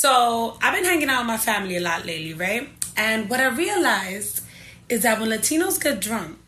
[0.00, 2.66] So I've been hanging out with my family a lot lately, right?
[2.96, 4.42] And what I realized
[4.88, 6.38] is that when Latinos get drunk,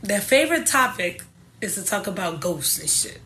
[0.00, 1.22] their favorite topic
[1.60, 3.20] is to talk about ghosts and shit.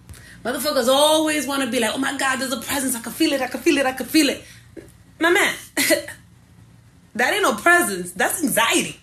[0.45, 2.97] Motherfuckers always want to be like, oh my God, there's a presence.
[2.97, 3.41] I can feel it.
[3.41, 3.87] I can feel it.
[3.87, 4.43] I can feel it.
[5.21, 5.55] My man,
[7.15, 8.11] that ain't no presence.
[8.11, 8.99] That's anxiety.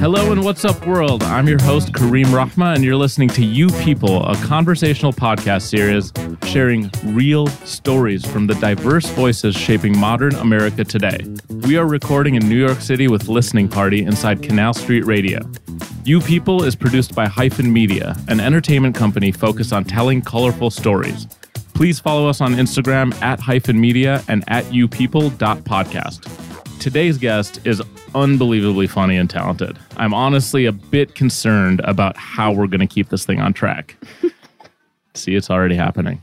[0.00, 1.24] Hello and what's up, world?
[1.24, 6.12] I'm your host, Kareem Rahma, and you're listening to You People, a conversational podcast series
[6.48, 11.18] sharing real stories from the diverse voices shaping modern America today.
[11.50, 15.40] We are recording in New York City with Listening Party inside Canal Street Radio.
[16.04, 21.26] You People is produced by Hyphen Media, an entertainment company focused on telling colorful stories.
[21.74, 26.78] Please follow us on Instagram at hyphen media and at youpeople.podcast.
[26.78, 27.82] Today's guest is
[28.14, 29.78] unbelievably funny and talented.
[29.96, 33.96] I'm honestly a bit concerned about how we're going to keep this thing on track.
[35.14, 36.22] See, it's already happening.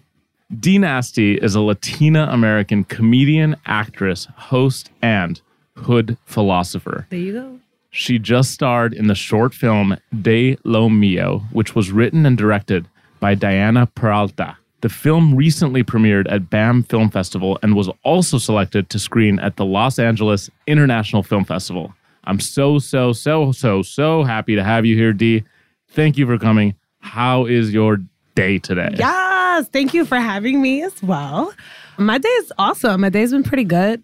[0.60, 5.42] Dee Nasty is a Latina American comedian, actress, host, and
[5.76, 7.08] hood philosopher.
[7.10, 7.60] There you go.
[7.90, 12.88] She just starred in the short film De Lo Mio, which was written and directed
[13.20, 14.58] by Diana Peralta.
[14.81, 19.55] The film recently premiered at BAM Film Festival and was also selected to screen at
[19.55, 21.93] the Los Angeles International Film Festival.
[22.26, 25.43] I'm so, so, so, so, so happy to have you here, D.
[25.90, 26.76] Thank you for coming.
[26.99, 27.99] How is your
[28.35, 28.96] day today?
[28.98, 31.53] Yes, thank you for having me as well.
[31.98, 33.01] My day is awesome.
[33.01, 34.03] My day's been pretty good.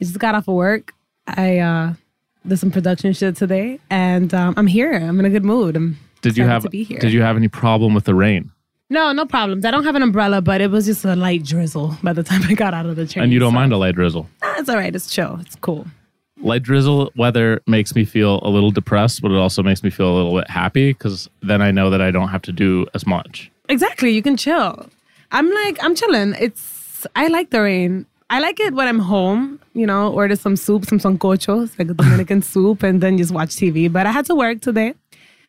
[0.00, 0.92] I just got off of work.
[1.26, 1.94] I uh,
[2.46, 4.92] did some production shit today, and um, I'm here.
[4.92, 5.76] I'm in a good mood.
[5.76, 7.00] I'm Did you have to be here.
[7.00, 8.52] Did you have any problem with the rain?
[8.88, 9.64] No, no problems.
[9.64, 12.42] I don't have an umbrella, but it was just a light drizzle by the time
[12.48, 13.24] I got out of the train.
[13.24, 14.28] And you don't so- mind a light drizzle?
[14.42, 14.94] Nah, it's all right.
[14.94, 15.38] It's chill.
[15.40, 15.86] It's cool.
[16.42, 20.12] Light drizzle weather makes me feel a little depressed, but it also makes me feel
[20.12, 23.06] a little bit happy because then I know that I don't have to do as
[23.06, 23.50] much.
[23.68, 24.10] Exactly.
[24.10, 24.88] You can chill.
[25.32, 26.34] I'm like, I'm chilling.
[26.38, 28.06] It's, I like the rain.
[28.28, 31.94] I like it when I'm home, you know, order some soup, some sancochos, like a
[31.94, 33.90] Dominican soup, and then just watch TV.
[33.90, 34.94] But I had to work today,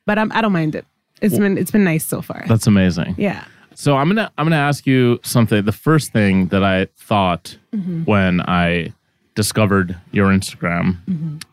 [0.05, 0.85] but I'm, I don't mind it.
[1.21, 2.45] It's been, it's been nice so far.
[2.47, 3.15] That's amazing.
[3.17, 3.43] Yeah.
[3.73, 5.63] So I'm gonna I'm gonna ask you something.
[5.63, 7.57] The first thing that I thought
[8.05, 8.93] when I
[9.35, 10.97] discovered your Instagram,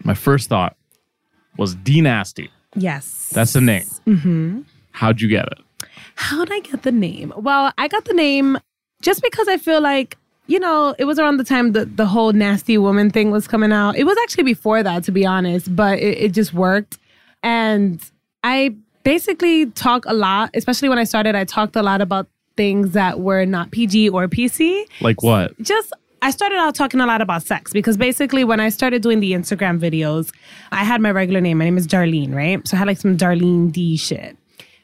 [0.04, 0.74] my first thought
[1.58, 2.50] was Dee Nasty.
[2.74, 3.30] Yes.
[3.32, 3.86] That's the name.
[4.06, 4.60] Mm-hmm.
[4.92, 5.58] How'd you get it?
[6.16, 7.32] How'd I get the name?
[7.36, 8.58] Well, I got the name
[9.02, 12.32] just because I feel like, you know, it was around the time that the whole
[12.32, 13.96] nasty woman thing was coming out.
[13.96, 16.98] It was actually before that, to be honest, but it, it just worked.
[17.42, 18.00] And
[18.42, 22.26] I basically talk a lot, especially when I started, I talked a lot about
[22.56, 25.60] things that were not PG or PC Like what?
[25.60, 25.92] just
[26.22, 29.32] I started out talking a lot about sex because basically when I started doing the
[29.32, 30.32] Instagram videos,
[30.72, 31.58] I had my regular name.
[31.58, 32.66] My name is Darlene, right?
[32.66, 34.36] So I had like some Darlene D shit.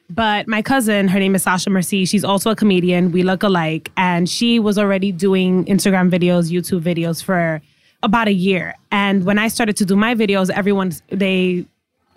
[0.07, 2.05] But my cousin, her name is Sasha Mercy.
[2.05, 3.11] She's also a comedian.
[3.11, 3.91] We look alike.
[3.95, 7.61] And she was already doing Instagram videos, YouTube videos for
[8.03, 8.75] about a year.
[8.91, 11.65] And when I started to do my videos, everyone, they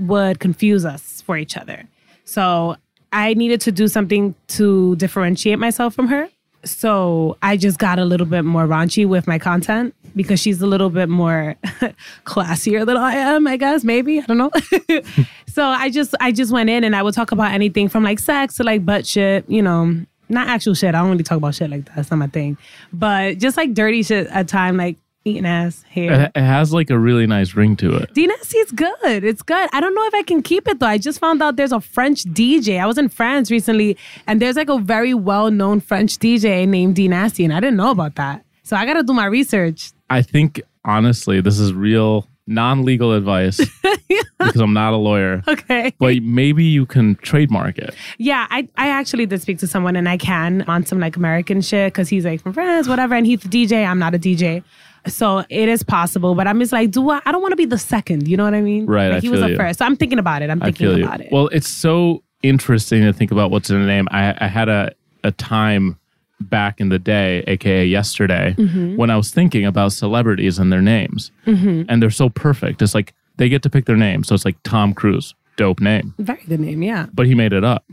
[0.00, 1.84] would confuse us for each other.
[2.24, 2.76] So
[3.12, 6.28] I needed to do something to differentiate myself from her.
[6.64, 10.66] So I just got a little bit more raunchy with my content because she's a
[10.66, 11.56] little bit more
[12.24, 14.18] classier than I am, I guess, maybe.
[14.18, 14.50] I don't know.
[15.46, 18.18] so I just I just went in and I would talk about anything from like
[18.18, 19.94] sex to like butt shit, you know,
[20.28, 20.94] not actual shit.
[20.94, 21.96] I don't really talk about shit like that.
[21.96, 22.56] That's not my thing.
[22.92, 26.30] But just like dirty shit at time, like eating ass, hair.
[26.34, 28.12] It, has like a really nice ring to it.
[28.14, 29.24] Dee Nasty is good.
[29.24, 29.68] It's good.
[29.72, 30.86] I don't know if I can keep it though.
[30.86, 32.80] I just found out there's a French DJ.
[32.80, 33.96] I was in France recently,
[34.26, 37.76] and there's like a very well known French DJ named Dee Nasty, and I didn't
[37.76, 38.44] know about that.
[38.62, 39.92] So I got to do my research.
[40.10, 43.58] I think honestly, this is real non-legal advice
[44.38, 45.42] because I'm not a lawyer.
[45.48, 45.94] Okay.
[45.98, 47.94] But maybe you can trademark it.
[48.18, 51.60] Yeah, I, I actually did speak to someone, and I can on some like American
[51.62, 53.86] shit because he's like from France, whatever, and he's a DJ.
[53.86, 54.62] I'm not a DJ.
[55.06, 57.20] So it is possible, but I'm just like, do I?
[57.26, 58.26] I don't want to be the second.
[58.28, 58.86] You know what I mean?
[58.86, 59.56] Right, Like he was the you.
[59.56, 59.78] first.
[59.78, 60.50] So I'm thinking about it.
[60.50, 61.04] I'm thinking feel you.
[61.04, 61.28] about it.
[61.30, 64.06] Well, it's so interesting to think about what's in the name.
[64.10, 64.92] I, I had a,
[65.22, 65.98] a time
[66.40, 68.96] back in the day, aka yesterday, Mm-hmm.
[68.96, 71.30] when I was thinking about celebrities and their names.
[71.46, 72.82] And they're so perfect.
[72.82, 74.24] It's like they get to pick their name.
[74.24, 76.14] So it's like Tom Cruise, dope name.
[76.18, 76.82] Very good name.
[76.82, 77.06] Yeah.
[77.12, 77.84] But he made it up.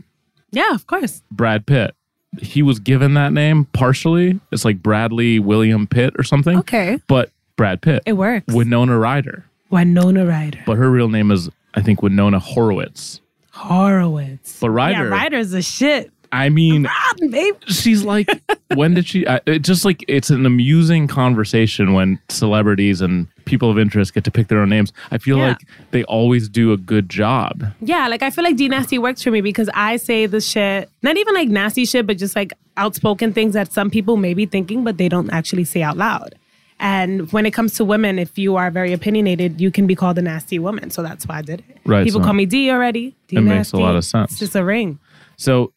[0.50, 1.22] Yeah, of course.
[1.30, 1.94] Brad Pitt.
[2.40, 4.40] He was given that name partially.
[4.50, 6.58] It's like Bradley William Pitt or something.
[6.58, 6.98] Okay.
[7.06, 8.02] But Brad Pitt.
[8.06, 8.52] It works.
[8.52, 9.44] Winona Ryder.
[9.70, 10.60] Winona Ryder.
[10.66, 13.20] But her real name is, I think, Winona Horowitz.
[13.50, 14.58] Horowitz.
[14.60, 15.04] But Ryder.
[15.04, 16.10] Yeah, Ryder's a shit.
[16.32, 16.88] I mean,
[17.30, 17.56] babe.
[17.66, 18.28] she's like
[18.74, 23.70] when did she uh, it just like it's an amusing conversation when celebrities and people
[23.70, 24.92] of interest get to pick their own names.
[25.10, 25.48] I feel Yeah.
[25.48, 25.58] like
[25.90, 27.64] they always do a good job.
[27.80, 30.88] Yeah, like I feel like Dee Nasty works for me because I say the shit,
[31.02, 34.46] not even like nasty shit, but just like outspoken things that some people may be
[34.46, 36.34] thinking, but they don't actually say out loud.
[36.80, 40.18] And when it comes to women, if you are very opinionated, you can be called
[40.18, 40.90] a nasty woman.
[40.90, 41.78] So that's why I did it.
[41.86, 43.14] Right, People so- call me D already.
[43.28, 44.32] D It makes a lot of sense.
[44.32, 44.98] It's just a ring.
[45.36, 45.72] So,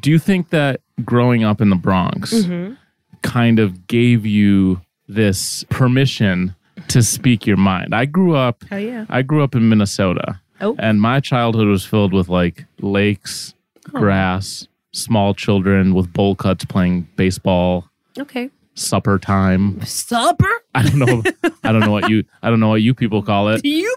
[0.00, 2.74] do you think that growing up in the Bronx Mm-hmm.
[3.22, 6.54] kind of gave you this permission
[6.88, 7.94] to speak your mind?
[7.94, 8.62] I grew up.
[8.70, 9.04] Hell yeah.
[9.08, 10.76] I grew up in Minnesota, Oh.
[10.78, 13.54] and my childhood was filled with like lakes,
[13.94, 13.98] Oh.
[14.00, 17.88] grass, small children with bowl cuts playing baseball,
[18.18, 18.50] Okay.
[18.74, 19.80] supper time.
[19.84, 20.46] Supper?
[20.74, 21.22] I don't know.
[21.64, 22.24] I don't know what you.
[22.42, 23.60] I don't know what you people call it.
[23.64, 23.94] You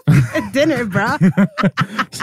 [0.52, 1.16] dinner, bro.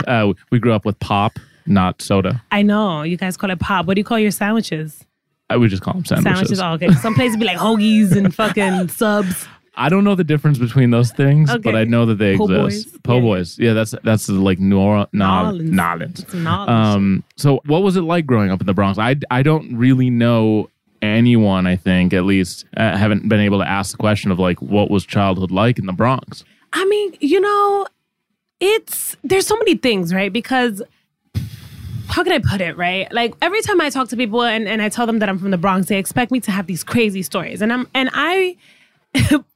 [0.08, 1.34] Uh, we grew up with pop,
[1.66, 2.42] not soda.
[2.52, 3.02] I know.
[3.04, 3.86] You guys call it pop.
[3.86, 5.04] What do you call your sandwiches?
[5.50, 6.60] I would just call them sandwiches.
[6.60, 6.62] Sandwiches.
[6.62, 6.92] Oh, okay.
[7.02, 9.48] Some places be like hoagies and fucking subs.
[9.80, 12.92] I don't know the difference between those things, but I know that they Po' exist.
[12.92, 13.00] boys.
[13.04, 13.22] Po' Yeah.
[13.22, 13.58] boys.
[13.60, 15.10] Yeah, that's that's like New Orleans.
[15.14, 15.72] Nolans.
[15.72, 16.20] Nolans.
[16.20, 16.70] It's knowledge.
[16.70, 19.00] Um, so what was it like growing up in the Bronx?
[19.00, 20.70] I, I don't really know
[21.02, 24.62] anyone, I think, at least, uh, haven't been able to ask the question of like,
[24.62, 26.44] what was childhood like in the Bronx?
[26.74, 27.88] I mean, you know,
[28.60, 30.32] it's there's so many things, right?
[30.32, 30.82] Because
[32.10, 33.10] how can I put it, right?
[33.14, 35.52] Like every time I talk to people and, and I tell them that I'm from
[35.52, 37.62] the Bronx, they expect me to have these crazy stories.
[37.62, 38.58] And I'm and I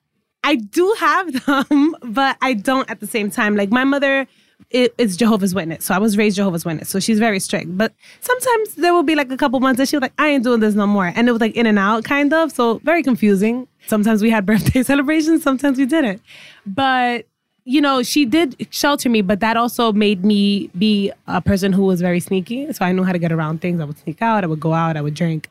[0.43, 3.55] I do have them, but I don't at the same time.
[3.55, 4.27] Like my mother
[4.69, 7.77] is Jehovah's Witness, so I was raised Jehovah's Witness, so she's very strict.
[7.77, 10.43] But sometimes there will be like a couple months that she was like, "I ain't
[10.43, 12.51] doing this no more," and it was like in and out, kind of.
[12.51, 13.67] So very confusing.
[13.87, 16.21] Sometimes we had birthday celebrations, sometimes we didn't.
[16.65, 17.25] But
[17.65, 21.83] you know, she did shelter me, but that also made me be a person who
[21.83, 22.71] was very sneaky.
[22.73, 23.79] So I knew how to get around things.
[23.79, 25.49] I would sneak out, I would go out, I would drink.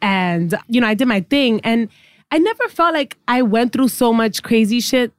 [0.00, 1.60] And, you know, I did my thing.
[1.64, 1.88] And
[2.30, 5.12] I never felt like I went through so much crazy shit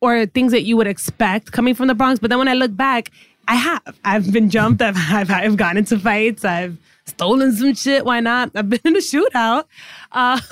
[0.00, 2.20] or things that you would expect coming from the Bronx.
[2.20, 3.10] But then when I look back,
[3.48, 3.82] I have.
[4.04, 4.80] I've been jumped.
[4.82, 6.44] I've, I've, I've gotten into fights.
[6.44, 6.76] I've
[7.06, 8.04] stolen some shit.
[8.04, 8.52] Why not?
[8.54, 9.64] I've been in a shootout.
[10.12, 10.40] Uh,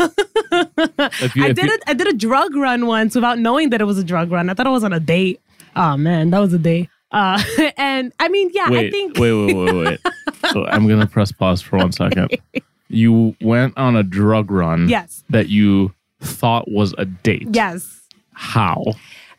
[1.35, 3.85] you, I did you- a, I did a drug run once without knowing that it
[3.85, 4.51] was a drug run.
[4.51, 5.41] I thought it was on a date.
[5.77, 6.89] Oh man, that was a day.
[7.13, 7.41] Uh,
[7.77, 10.01] and I mean, yeah, Wait, I think wait, wait, wait, wait.
[10.51, 12.37] so I'm gonna press pause for one second.
[12.89, 14.89] You went on a drug run.
[14.89, 15.23] Yes.
[15.31, 17.49] That you thought was a date.
[17.51, 17.97] yes.
[18.33, 18.83] How?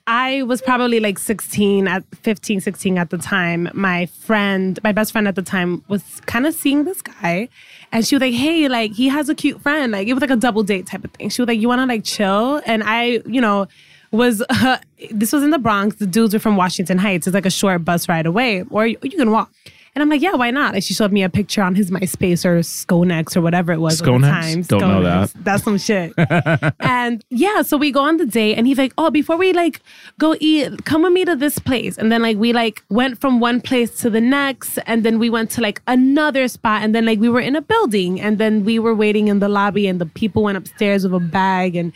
[0.08, 3.70] I was probably like 16 at 15, 16 at the time.
[3.74, 7.50] My friend, my best friend at the time was kind of seeing this guy
[7.92, 9.92] and she was like, Hey, like he has a cute friend.
[9.92, 11.30] Like it was like a double date type of thing.
[11.30, 12.62] She was like, you want to like chill?
[12.66, 13.68] And I, you know,
[14.12, 14.78] was, uh,
[15.12, 15.98] this was in the Bronx.
[15.98, 17.28] The dudes were from Washington Heights.
[17.28, 19.52] It's like a short bus ride away or you, you can walk.
[19.94, 20.74] And I'm like, yeah, why not?
[20.74, 24.02] Like she showed me a picture on his MySpace or Sconex or whatever it was.
[24.02, 24.68] Sconex?
[24.68, 25.34] Don't know that.
[25.36, 26.14] That's some shit.
[26.80, 29.82] and yeah, so we go on the date and he's like, Oh, before we like
[30.18, 31.98] go eat, come with me to this place.
[31.98, 35.30] And then like we like went from one place to the next, and then we
[35.30, 38.64] went to like another spot, and then like we were in a building, and then
[38.64, 41.76] we were waiting in the lobby, and the people went upstairs with a bag.
[41.76, 41.92] And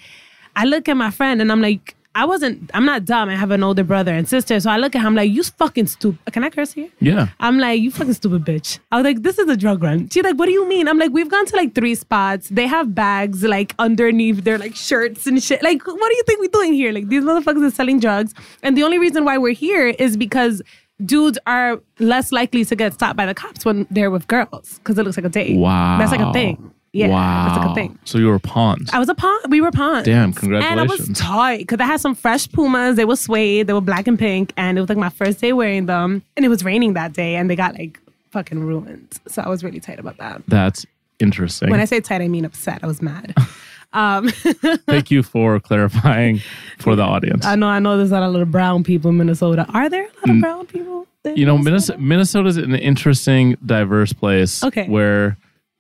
[0.56, 3.28] I look at my friend and I'm like, I wasn't, I'm not dumb.
[3.28, 4.58] I have an older brother and sister.
[4.62, 6.34] So I look at him like, you fucking stupid.
[6.34, 6.90] Can I curse here?
[7.02, 7.28] Yeah.
[7.42, 8.80] I'm like, you fucking stupid bitch.
[8.92, 10.08] I was like, this is a drug run.
[10.10, 10.88] She's like, what do you mean?
[10.88, 12.48] I'm like, we've gone to like three spots.
[12.48, 15.62] They have bags like underneath their like shirts and shit.
[15.62, 16.94] Like, what do you think we're doing here?
[16.94, 18.34] Like, these motherfuckers are selling drugs.
[18.64, 20.62] And the only reason why we're here is because
[21.04, 24.98] dudes are less likely to get stopped by the cops when they're with girls because
[24.98, 25.58] it looks like a date.
[25.58, 25.98] Wow.
[25.98, 26.72] That's like a thing.
[26.96, 27.10] Yeah.
[27.10, 27.46] Wow.
[27.48, 28.00] That's like a thing.
[28.06, 28.90] So you were pawns.
[28.94, 29.40] I was a pawn.
[29.50, 30.06] We were pawns.
[30.06, 30.72] Damn, congratulations.
[30.72, 32.96] And I was tight because I had some fresh Pumas.
[32.96, 33.68] They were suede.
[33.68, 34.54] They were black and pink.
[34.56, 36.24] And it was like my first day wearing them.
[36.38, 38.00] And it was raining that day and they got like
[38.32, 39.20] fucking ruined.
[39.28, 40.42] So I was really tight about that.
[40.48, 40.86] That's
[41.20, 41.70] interesting.
[41.70, 42.80] When I say tight, I mean upset.
[42.82, 43.34] I was mad.
[43.94, 44.30] um,
[44.88, 46.40] Thank you for clarifying
[46.80, 47.46] for the audience.
[47.46, 49.66] I know, I know there's not a lot of brown people in Minnesota.
[49.74, 51.08] Are there a lot of brown people?
[51.26, 54.88] you know, Minnesota, Minnesota's an interesting, diverse place Okay.
[54.88, 55.38] where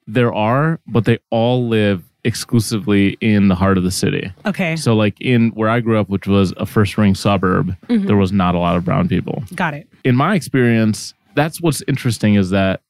[0.07, 4.31] there are, but they all live exclusively in the heart of the city.
[4.45, 4.75] Okay.
[4.75, 8.07] So, like in where I grew up, which was a first ring suburb, Mm-hmm.
[8.07, 9.43] there was not a lot of brown people.
[9.55, 9.87] Got it.
[10.03, 12.81] In my experience, that's what's interesting is that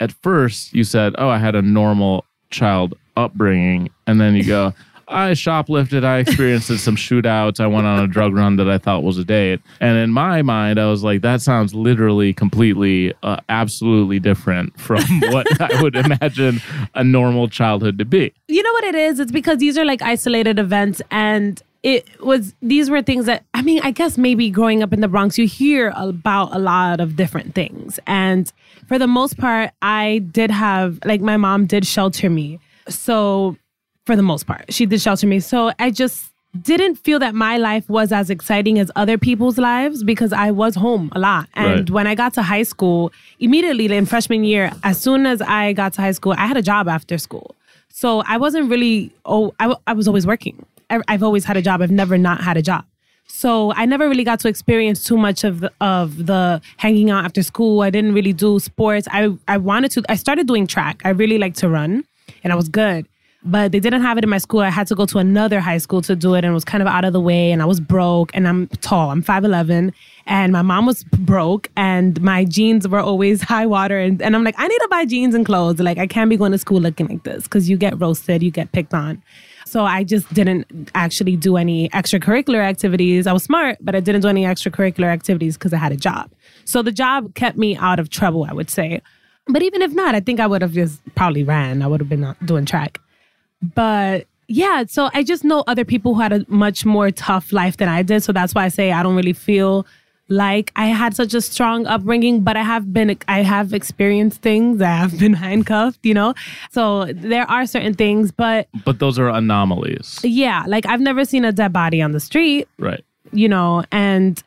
[0.00, 3.90] at first you said, Oh, I had a normal child upbringing.
[4.06, 4.72] And then you go,
[5.08, 9.02] I shoplifted, I experienced some shootouts, I went on a drug run that I thought
[9.02, 9.60] was a date.
[9.80, 15.02] And in my mind, I was like, that sounds literally completely, uh, absolutely different from
[15.30, 16.60] what I would imagine
[16.94, 18.32] a normal childhood to be.
[18.48, 19.18] You know what it is?
[19.18, 23.62] It's because these are like isolated events and it was these were things that I
[23.62, 27.16] mean, I guess maybe growing up in the Bronx, you hear about a lot of
[27.16, 28.00] different things.
[28.06, 28.52] And
[28.86, 32.58] for the most part, I did have like my mom did shelter me.
[32.88, 33.56] So
[34.08, 35.38] for the most part, she did shelter me.
[35.38, 36.18] So I just
[36.62, 40.74] didn't feel that my life was as exciting as other people's lives because I was
[40.74, 41.46] home a lot.
[41.52, 41.90] And Right.
[41.96, 45.92] when I got to high school, immediately in freshman year, as soon as I got
[45.96, 47.54] to high school, I had a job after school.
[47.90, 50.56] So I wasn't really, oh, I, I was always working.
[50.88, 51.82] I, I've always had a job.
[51.82, 52.84] I've never not had a job.
[53.26, 57.26] So I never really got to experience too much of the, of the hanging out
[57.26, 57.82] after school.
[57.82, 59.06] I didn't really do sports.
[59.10, 61.02] I, I wanted to, I started doing track.
[61.04, 62.04] I really like to run
[62.42, 63.06] and I was good
[63.44, 64.60] but they didn't have it in my school.
[64.60, 66.82] I had to go to another high school to do it and it was kind
[66.82, 69.10] of out of the way and I was broke and I'm tall.
[69.10, 69.92] I'm 5'11
[70.26, 74.42] and my mom was broke and my jeans were always high water and, and I'm
[74.42, 75.78] like, I need to buy jeans and clothes.
[75.78, 78.50] Like I can't be going to school looking like this because you get roasted, you
[78.50, 79.22] get picked on.
[79.66, 83.26] So I just didn't actually do any extracurricular activities.
[83.26, 86.30] I was smart, but I didn't do any extracurricular activities because I had a job.
[86.64, 89.02] So the job kept me out of trouble, I would say.
[89.46, 91.82] But even if not, I think I would have just probably ran.
[91.82, 92.98] I would have been doing track.
[93.74, 97.76] But yeah, so I just know other people who had a much more tough life
[97.76, 98.22] than I did.
[98.22, 99.86] So that's why I say I don't really feel
[100.30, 104.82] like I had such a strong upbringing, but I have been, I have experienced things.
[104.82, 106.34] I have been handcuffed, you know?
[106.70, 110.20] So there are certain things, but But those are anomalies.
[110.22, 113.02] yeah, like I've never seen a dead body on the street, Right.
[113.32, 114.42] you know, and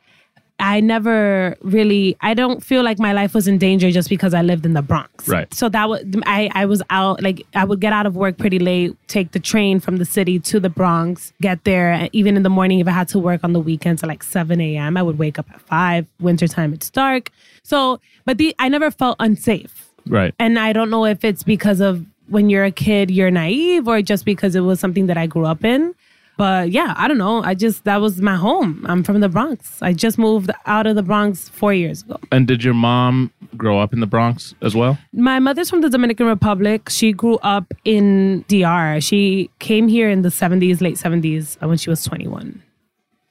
[0.61, 4.41] I never really I don't feel like my life was in danger just because I
[4.41, 5.27] lived in the Bronx.
[5.27, 5.51] Right.
[5.53, 8.59] So that was I I was out like I would get out of work pretty
[8.59, 12.43] late, take the train from the city to the Bronx, get there and even in
[12.43, 14.97] the morning if I had to work on the weekends at like 7 a.m.
[14.97, 16.05] I would wake up at 5.
[16.19, 17.31] Wintertime it's dark.
[17.63, 19.89] So but the I never felt unsafe.
[20.07, 20.33] Right.
[20.39, 24.01] And I don't know if it's because of when you're a kid, you're naive, or
[24.01, 25.93] just because it was something that I grew up in.
[26.41, 27.43] But yeah, I don't know.
[27.43, 28.83] I just, that was my home.
[28.89, 29.79] I'm from the Bronx.
[29.83, 32.17] I just moved out of the Bronx four years ago.
[32.31, 34.97] And did your mom grow up in the Bronx as well?
[35.13, 36.89] My mother's from the Dominican Republic.
[36.89, 38.99] She grew up in DR.
[39.01, 42.63] She came here in the 70s, late 70s, uh, when she was 21.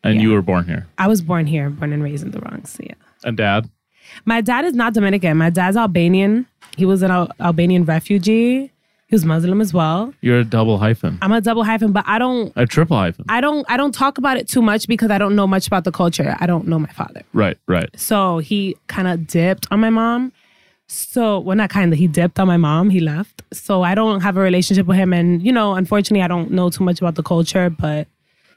[0.05, 0.21] And Yeah.
[0.23, 0.87] you were born here.
[0.97, 2.79] I was born here, born and raised in the Bronx.
[2.81, 2.95] Yeah.
[3.25, 3.69] And dad?
[4.25, 5.37] My dad is not Dominican.
[5.37, 6.47] My dad's Albanian.
[6.77, 8.71] He was an Al- Albanian refugee.
[9.11, 10.15] He was Muslim as well.
[10.21, 11.19] You're a double hyphen.
[11.21, 13.25] I'm a double hyphen, but I don't A triple hyphen.
[13.29, 15.83] I don't I don't talk about it too much because I don't know much about
[15.83, 16.37] the culture.
[16.39, 17.23] I don't know my father.
[17.33, 17.91] right, right.
[17.99, 20.33] So he kind of dipped on my mom.
[20.87, 22.91] So, well, not kind of, he dipped on my mom.
[22.91, 23.43] He left.
[23.53, 25.13] So I don't have a relationship with him.
[25.13, 27.71] And, you know, unfortunately, I don't know too much about the culture.
[27.71, 28.09] But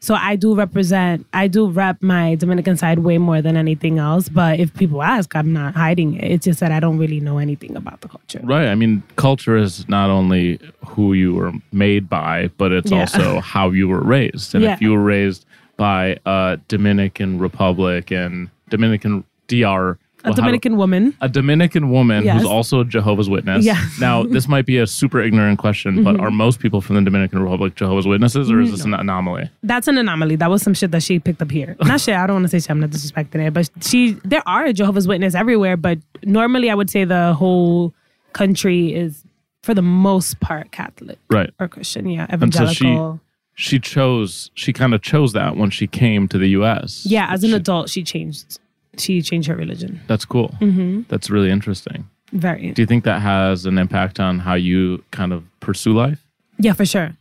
[0.04, 4.28] so I do represent, I do rep my Dominican side way more than anything else.
[4.28, 6.30] But if people ask, I'm not hiding it.
[6.30, 8.42] It's just that I don't really know anything about the culture.
[8.44, 8.68] Right.
[8.68, 13.00] I mean, culture is not only who you were made by, but it's Yeah.
[13.00, 14.54] also how you were raised.
[14.54, 14.74] And Yeah.
[14.74, 15.46] if you were raised
[15.78, 21.14] by a Dominican Republic and Dominican DR, A well, Dominican woman.
[21.20, 22.38] a Dominican woman Yes.
[22.42, 23.66] who's also a Jehovah's Witness.
[23.68, 24.02] Mm-hmm.
[24.02, 27.40] Now, this might be a super ignorant question, but are most people from the Dominican
[27.44, 29.50] Republic Jehovah's Witnesses, or is this an anomaly?
[29.64, 30.38] That's an anomaly.
[30.38, 31.76] That was some shit that she picked up here.
[31.84, 32.16] Not shit.
[32.16, 32.70] I don't want to say shit.
[32.72, 34.14] I'm not disrespecting it, but she.
[34.24, 37.94] There are Jehovah's Witness everywhere, but normally I would say the whole
[38.32, 39.24] country is,
[39.62, 41.52] for the most part, Catholic Right.
[41.60, 42.08] or Christian.
[42.10, 43.20] Yeah, And so she evangelical.
[43.56, 47.06] she chose she kind of chose that when she came to the U.S.
[47.06, 48.60] yeah, as an She- adult, she changed.
[48.98, 50.02] She changed her religion.
[50.08, 50.50] That's cool.
[50.60, 51.04] Mm-hmm.
[51.10, 52.10] That's really interesting.
[52.32, 52.72] Very.
[52.72, 56.26] Do you think that has an impact on how you kind of pursue life?
[56.58, 57.12] Yeah, for sure.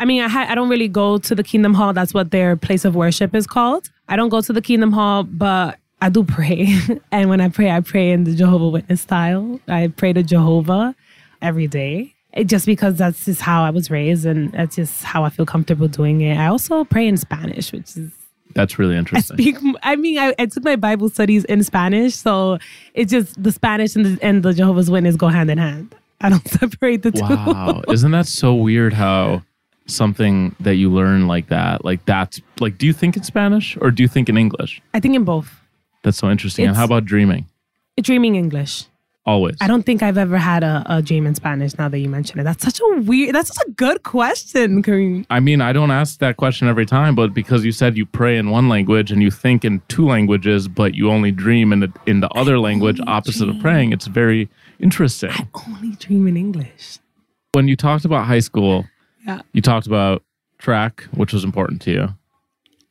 [0.00, 1.92] I mean, I ha- I don't really go to the Kingdom Hall.
[1.92, 3.90] That's what their place of worship is called.
[4.08, 6.78] I don't go to the Kingdom Hall, but I do pray.
[7.12, 9.60] and when I pray, I pray in the Jehovah Witness style.
[9.66, 10.94] I pray to Jehovah
[11.42, 12.14] every day.
[12.32, 15.46] It, just because that's just how I was raised, and that's just how I feel
[15.46, 16.36] comfortable doing it.
[16.36, 18.12] I also pray in Spanish, which is
[18.54, 19.34] That's really interesting.
[19.34, 19.56] I speak.
[19.82, 22.58] I mean, I, I took my Bible studies in Spanish, so
[22.94, 25.94] it's just the Spanish and the, and the Jehovah's Witness go hand in hand.
[26.20, 27.20] I don't separate the two.
[27.22, 27.82] wow.
[27.88, 29.42] Isn't that so weird how
[29.86, 33.90] something that you learn like that, like that's like do you think in Spanish or
[33.90, 34.82] do you think in English?
[34.94, 35.50] I think in both.
[36.02, 36.66] That's so interesting.
[36.66, 37.46] and how about dreaming?
[38.00, 38.86] Dreaming English.
[39.28, 39.56] Always.
[39.60, 42.40] I don't think I've ever had a, a dream in Spanish now that you mention
[42.40, 42.44] it.
[42.44, 45.26] That's such a weird, that's such a good question, Kareem.
[45.28, 48.38] I mean, I don't ask that question every time, but because you said you pray
[48.38, 51.92] in one language and you think in two languages, but you only dream in the
[52.06, 54.48] in the other language only opposite of praying, it's very
[54.80, 55.30] interesting.
[55.30, 56.98] I only dream in English.
[57.52, 58.86] When you talked about high school,
[59.26, 59.42] Yeah.
[59.52, 60.22] you talked about
[60.58, 62.04] track, which was important to you,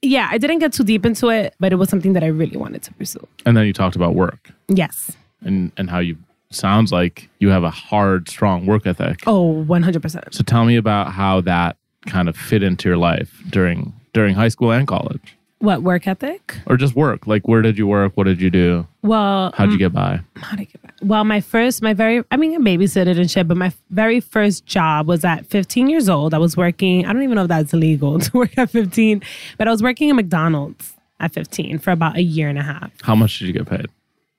[0.03, 2.58] Yeah, I didn't get too deep into it, but it was something that I really
[2.58, 3.25] wanted to pursue.
[3.46, 4.51] and then you talked about work
[4.84, 4.96] Yes.
[5.41, 6.15] and and how you
[6.51, 9.22] sounds like you have a hard, strong work ethic.
[9.27, 10.34] Oh, 100%.
[10.34, 14.48] So tell me about how that kind of fit into your life during during high
[14.48, 16.58] school and college, What, work ethic?
[16.66, 17.27] or just work.
[17.27, 18.13] Like, where did you work?
[18.16, 18.88] What did you do?
[19.04, 20.22] Well, How'd you mm, get by?
[20.38, 20.96] how to get back?
[21.04, 24.66] Well, my first, my very, I mean, I babysitted and shit, but my very first
[24.66, 26.34] job was at 15 years old.
[26.34, 29.22] I was working, I don't even know if that's illegal to work at 15,
[29.60, 32.92] but I was working at McDonald's at 15 for about a year and a half.
[33.04, 33.88] How much did you get paid?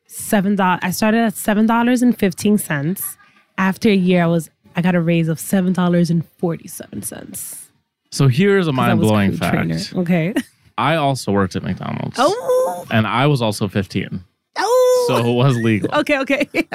[0.09, 0.81] Seven dollars.
[0.83, 3.17] I started at seven dollars and fifteen cents.
[3.57, 7.03] After a year, I was I got a raise of seven dollars and forty seven
[7.03, 7.69] cents.
[8.11, 9.93] So here's a mind blowing fact.
[9.95, 10.35] Okay.
[10.79, 12.17] I also worked at McDonald's.
[12.19, 12.87] Oh.
[12.91, 14.25] And I was also 15.
[14.57, 15.05] Oh.
[15.09, 15.91] So it was legal.
[15.95, 16.19] okay.
[16.21, 16.49] Okay.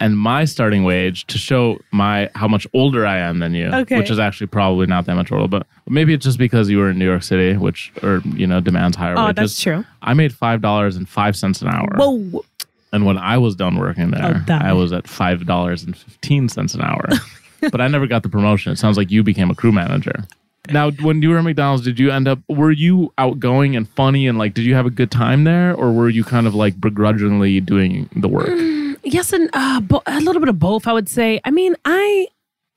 [0.00, 3.98] and my starting wage to show my how much older I am than you, Okay.
[3.98, 6.90] which is actually probably not that much older, but maybe it's just because you were
[6.90, 9.36] in New York City, which or you know demands higher oh, wages.
[9.36, 9.84] that's true.
[10.02, 11.88] I made five dollars and five cents an hour.
[11.96, 12.44] Whoa.
[12.92, 14.54] And when I was done working there, Oh.
[14.54, 17.06] I was at five dollars and fifteen cents an hour.
[17.72, 18.72] but I never got the promotion.
[18.72, 20.24] It sounds like you became a crew manager.
[20.70, 22.38] Now, when you were at McDonald's, did you end up?
[22.46, 25.92] Were you outgoing and funny, and like, did you have a good time there, or
[25.92, 28.48] were you kind of like begrudgingly doing the work?
[29.10, 30.86] Yes, and uh, bo- a little bit of both.
[30.86, 31.40] I would say.
[31.44, 32.28] I mean, I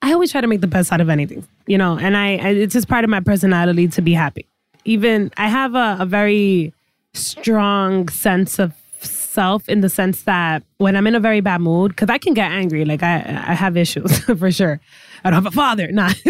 [0.02, 2.50] I always try to make the best out of anything, you know, and I, I
[2.50, 4.48] it's just part of my personality to be happy.
[4.86, 6.74] Even I have a, a very
[7.14, 11.92] strong sense of self in the sense that when I'm in a very bad mood,
[11.92, 13.16] because I can get angry, like I
[13.48, 14.80] I have issues for sure.
[15.24, 16.12] I don't have a father, nah.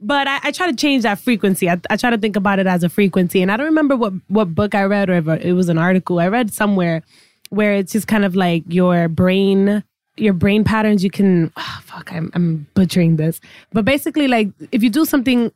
[0.00, 1.68] but I, I try to change that frequency.
[1.68, 3.42] I, I try to think about it as a frequency.
[3.42, 6.28] And I don't remember what, what book I read or it was an article I
[6.28, 7.02] read somewhere
[7.50, 9.82] where it's just kind of like your brain,
[10.16, 11.02] your brain patterns.
[11.04, 13.40] You can, oh, fuck, I'm, I'm butchering this.
[13.72, 15.52] But basically, like if you do something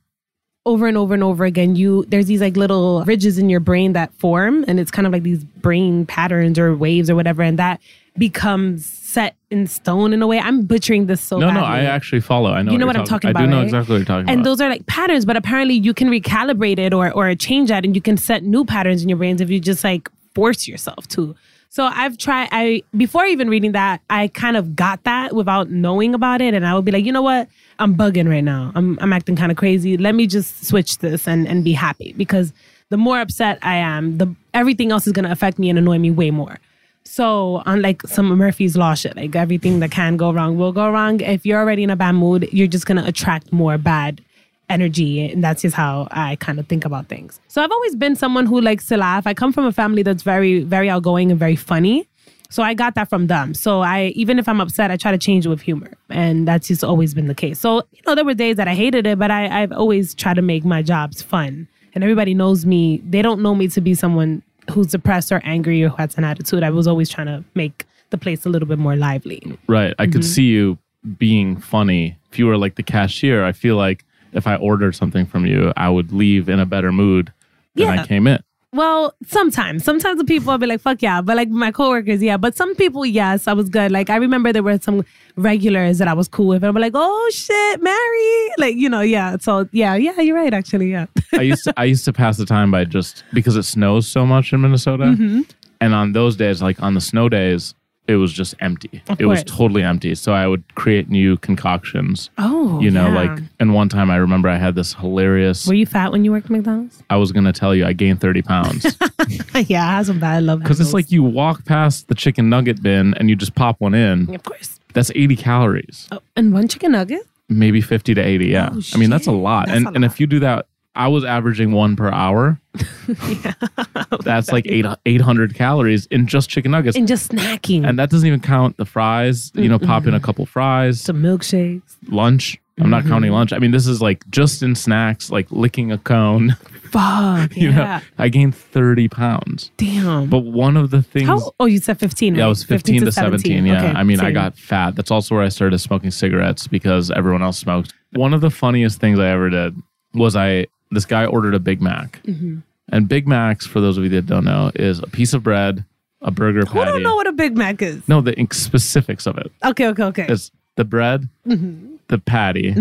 [0.64, 3.92] over and over and over again, you there's these like little ridges in your brain
[3.94, 7.58] that form, and it's kind of like these brain patterns or waves or whatever, and
[7.58, 7.80] that
[8.16, 10.38] becomes set in stone in a way.
[10.38, 11.60] I'm butchering this so no, badly.
[11.62, 12.52] no, I actually follow.
[12.52, 12.72] I know.
[12.72, 13.64] You know you're what I'm talking I about, do know right?
[13.64, 14.34] exactly what you're talking and about.
[14.34, 17.84] And those are like patterns, but apparently you can recalibrate it or or change that,
[17.84, 21.08] and you can set new patterns in your brains if you just like force yourself
[21.08, 21.34] to.
[21.72, 22.50] So I've tried.
[22.52, 26.66] I before even reading that, I kind of got that without knowing about it, and
[26.66, 27.48] I would be like, you know what,
[27.78, 28.72] I'm bugging right now.
[28.74, 29.96] I'm I'm acting kind of crazy.
[29.96, 32.52] Let me just switch this and and be happy because
[32.90, 36.10] the more upset I am, the everything else is gonna affect me and annoy me
[36.10, 36.58] way more.
[37.04, 41.22] So, unlike some Murphy's Law shit, like everything that can go wrong will go wrong.
[41.22, 44.20] If you're already in a bad mood, you're just gonna attract more bad
[44.68, 45.30] energy.
[45.30, 47.40] And that's just how I kind of think about things.
[47.48, 49.26] So, I've always been someone who likes to laugh.
[49.26, 52.08] I come from a family that's very, very outgoing and very funny.
[52.50, 53.54] So, I got that from them.
[53.54, 55.90] So, I, even if I'm upset, I try to change it with humor.
[56.10, 57.58] And that's just always been the case.
[57.60, 60.34] So, you know, there were days that I hated it, but I, I've always tried
[60.34, 61.68] to make my jobs fun.
[61.94, 63.02] And everybody knows me.
[63.04, 66.24] They don't know me to be someone who's depressed or angry or who has an
[66.24, 66.62] attitude.
[66.62, 69.42] I was always trying to make the place a little bit more lively.
[69.66, 69.94] right.
[69.98, 70.12] I Mm-hmm.
[70.12, 70.78] could see you
[71.18, 72.16] being funny.
[72.30, 75.72] If you were like the cashier, I feel like if I ordered something from you,
[75.76, 77.32] I would leave in a better mood
[77.74, 78.02] than Yeah.
[78.02, 78.42] I came in.
[78.74, 79.84] Well, sometimes.
[79.84, 81.20] Sometimes the people I'll be like, fuck yeah.
[81.20, 82.38] But like my coworkers, yeah.
[82.38, 83.92] But some people, yes, I was good.
[83.92, 85.04] Like I remember there were some
[85.36, 86.64] regulars that I was cool with.
[86.64, 88.50] And I'm like, oh shit, Mary.
[88.56, 89.36] Like, you know, yeah.
[89.38, 90.90] So yeah, yeah, you're right, actually.
[90.90, 91.04] Yeah.
[91.34, 94.24] I used to I used to pass the time by just because it snows so
[94.24, 95.42] much in Minnesota, Mm-hmm.
[95.82, 97.74] and on those days, like on the snow days,
[98.12, 99.02] it was just empty.
[99.08, 100.14] Of it was totally empty.
[100.14, 102.30] So I would create new concoctions.
[102.38, 102.80] Oh.
[102.80, 103.14] You know, yeah.
[103.14, 105.66] like and one time I remember I had this hilarious.
[105.66, 107.02] Were you fat when you worked at McDonald's?
[107.10, 108.86] I was gonna tell you I gained thirty pounds
[109.66, 110.60] yeah, I some bad love.
[110.60, 113.94] because it's like you walk past the chicken nugget bin and you just pop one
[113.94, 114.34] in.
[114.34, 114.78] Of course.
[114.94, 117.22] That's eighty calories, Oh, and one chicken nugget?
[117.48, 118.46] maybe fifty to eighty.
[118.48, 119.66] Yeah, Oh, I mean that's a lot.
[119.66, 122.60] That's and a and if you do that, I was averaging one per hour.
[124.24, 126.96] That's like eight eight hundred calories in just chicken nuggets.
[126.96, 127.88] And just snacking.
[127.88, 129.50] and that doesn't even count the fries.
[129.54, 131.96] You know, pop in a couple fries, some milkshakes.
[132.08, 132.58] lunch.
[132.78, 133.34] I'm not counting mm-hmm.
[133.34, 133.52] lunch.
[133.52, 136.56] I mean, this is like just in snacks, like licking a cone.
[136.90, 137.56] Fuck.
[137.56, 137.76] You yeah.
[137.76, 139.70] know, I gained 30 pounds.
[139.76, 140.28] Damn.
[140.28, 141.52] But one of the things, How?
[141.60, 142.34] Oh, you said 15.
[142.34, 143.64] yeah, I was 15, to 17.
[143.64, 143.78] Yeah.
[143.78, 144.94] Okay, I mean, I got fat.
[144.94, 147.94] That's also where I started smoking cigarettes because everyone else smoked.
[148.12, 149.74] One of the funniest things I ever did
[150.14, 152.20] was I, this guy ordered a Big Mac.
[152.24, 152.58] Mm-hmm.
[152.90, 155.84] And Big Macs, for those of you that don't know, is a piece of bread,
[156.20, 156.90] a burger patty.
[156.90, 158.06] don't know what a Big Mac is?
[158.08, 159.50] no, the specifics of it.
[159.64, 160.26] Okay, okay, okay.
[160.28, 161.96] It's the bread, Mm-hmm.
[162.08, 162.74] the patty,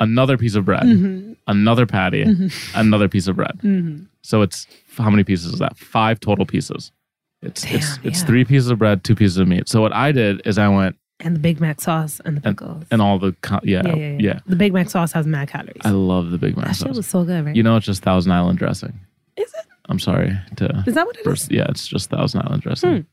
[0.00, 0.84] another piece of bread,
[1.46, 2.78] another patty, Mm-hmm.
[2.78, 4.06] another piece of bread.
[4.22, 5.76] So it's how many pieces is that?
[5.78, 6.92] Five total pieces.
[7.42, 8.26] It's it's Damn, it's yeah.
[8.26, 9.68] three pieces of bread, two pieces of meat.
[9.68, 12.84] So what I did is I went and the Big Mac sauce and the pickles.
[12.90, 15.82] and all the co- yeah yeah, yeah, yeah, The Big Mac sauce has mad calories.
[15.84, 16.96] I love the Big Mac that shit sauce.
[16.96, 17.56] was so good, right?
[17.56, 18.98] You know, it's just Thousand Island dressing.
[19.36, 19.66] is it?
[19.90, 21.48] I'm sorry to Is that what it is?
[21.50, 23.06] yeah, it's just Thousand Island dressing.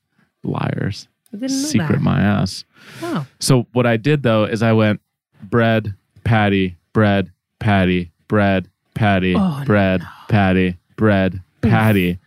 [0.44, 0.50] Hmm.
[0.52, 2.02] Liars, I didn't know secret that.
[2.02, 2.66] my ass.
[3.02, 3.26] Wow.
[3.40, 5.02] So what I did though is I went
[5.42, 12.20] bread, patty, bread, patty, bread, patty, Oh, bread, patty, bread, patty,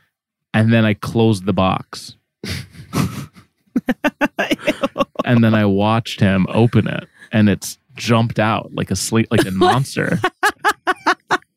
[0.55, 2.17] and then I closed the box.
[5.25, 9.47] and then I watched him open it, and it's jumped out like a sleep like
[9.47, 10.21] a monster.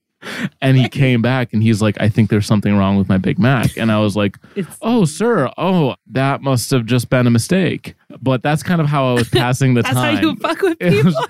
[0.61, 3.39] and he came back and he's like, I think there's something wrong with my Big
[3.39, 3.77] Mac.
[3.77, 4.37] And I was like,
[4.81, 7.95] Oh, sir, oh, that must have just been a mistake.
[8.21, 10.15] But that's kind of how I was passing the That's time.
[10.17, 11.05] how you fuck with people.
[11.11, 11.27] was-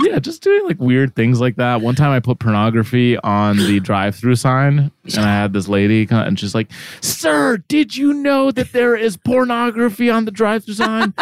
[0.00, 1.80] yeah, just doing like weird things like that.
[1.80, 6.04] One time I put pornography on the drive through sign and I had this lady
[6.06, 10.64] come and she's like, Sir, did you know that there is pornography on the drive
[10.64, 11.14] through sign?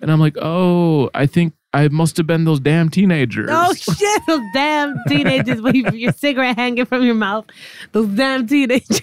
[0.00, 3.48] and I'm like, Oh, I think I must have been those damn teenagers.
[3.52, 4.22] Oh shit!
[4.26, 7.44] Those damn teenagers with your cigarette hanging from your mouth.
[7.92, 9.02] Those damn teenagers.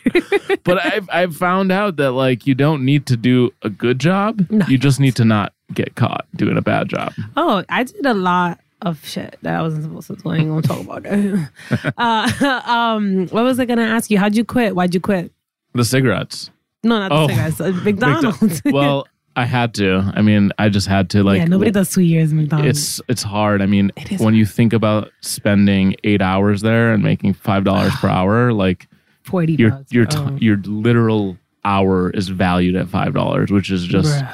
[0.63, 4.47] but I've, I've found out that like you don't need to do a good job.
[4.49, 4.65] No.
[4.67, 7.13] You just need to not get caught doing a bad job.
[7.38, 10.30] oh, I did a lot of shit that I wasn't supposed to do.
[10.30, 11.93] I ain't gonna talk about that.
[11.97, 14.17] uh, um, what was I gonna ask you?
[14.17, 14.75] How'd you quit?
[14.75, 15.32] Why'd you quit?
[15.73, 16.49] The cigarettes.
[16.84, 17.28] No, not the Oh.
[17.28, 17.84] cigarettes.
[17.84, 18.62] McDonald's.
[18.65, 20.11] well, I had to.
[20.15, 22.77] I mean, I just had to like yeah, nobody does two years McDonald's.
[22.77, 23.61] it's it's hard.
[23.61, 27.63] I mean, It is when you think about spending eight hours there and making five
[27.63, 28.87] dollars per hour, like
[29.23, 29.53] forty.
[29.53, 30.37] your your t- Oh.
[30.39, 34.33] your literal hour is valued at five dollars, which is just Bruh.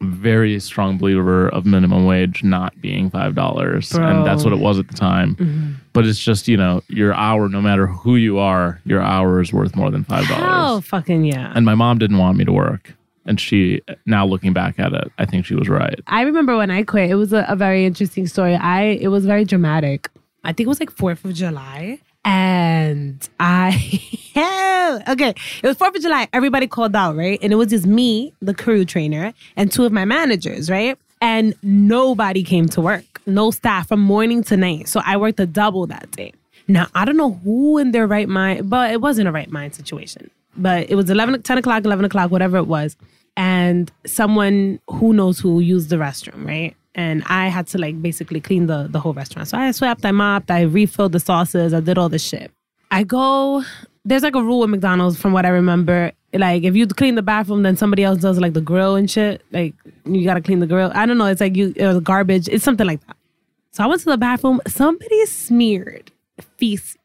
[0.00, 4.78] very strong believer of minimum wage not being five dollars, and that's what it was
[4.78, 5.36] at the time.
[5.36, 5.72] Mm-hmm.
[5.94, 9.52] But it's just you know your hour, no matter who you are, your hour is
[9.52, 10.44] worth more than five dollars.
[10.46, 11.52] Oh fucking yeah.
[11.54, 12.94] And my mom didn't want me to work,
[13.26, 16.00] and she now looking back at it, I think she was right.
[16.06, 17.10] I remember when I quit.
[17.10, 18.54] It was a, a very interesting story.
[18.54, 20.08] I it was very dramatic.
[20.44, 23.70] I think it was like Fourth of July, and I
[25.08, 25.34] okay.
[25.62, 26.28] It was Fourth of July.
[26.32, 27.38] Everybody called out, right?
[27.42, 30.98] And it was just me, the crew trainer, and two of my managers, right?
[31.20, 33.04] And nobody came to work.
[33.26, 34.88] No staff from morning to night.
[34.88, 36.32] So I worked a double that day.
[36.66, 39.74] Now I don't know who in their right mind, but it wasn't a right mind
[39.74, 40.30] situation.
[40.56, 42.96] But it was 11, 10 o'clock, 11 o'clock, whatever it was
[43.36, 46.76] and someone who knows who used the restroom, right?
[46.94, 49.48] And I had to like basically clean the the whole restaurant.
[49.48, 52.50] So I swept, I mopped, I refilled the sauces, I did all this shit.
[52.90, 53.64] I go.
[54.04, 56.12] There's like a rule with McDonald's, from what I remember.
[56.34, 59.42] Like if you clean the bathroom, then somebody else does like the grill and shit.
[59.52, 60.92] Like you gotta clean the grill.
[60.94, 61.26] I don't know.
[61.26, 62.48] It's like you uh, garbage.
[62.48, 63.16] It's something like that.
[63.70, 64.60] So I went to the bathroom.
[64.66, 66.10] Somebody smeared
[66.58, 66.98] feces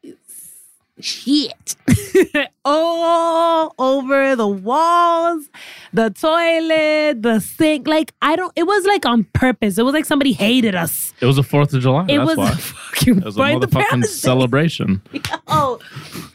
[1.00, 1.76] shit
[2.64, 5.48] all over the walls,
[5.92, 7.86] the toilet, the sink.
[7.86, 8.52] Like I don't.
[8.56, 9.78] It was like on purpose.
[9.78, 11.12] It was like somebody hated us.
[11.20, 12.04] It was the Fourth of July.
[12.08, 12.50] It that's was why.
[12.50, 15.02] a fucking It was a motherfucking celebration.
[15.50, 15.78] Oh,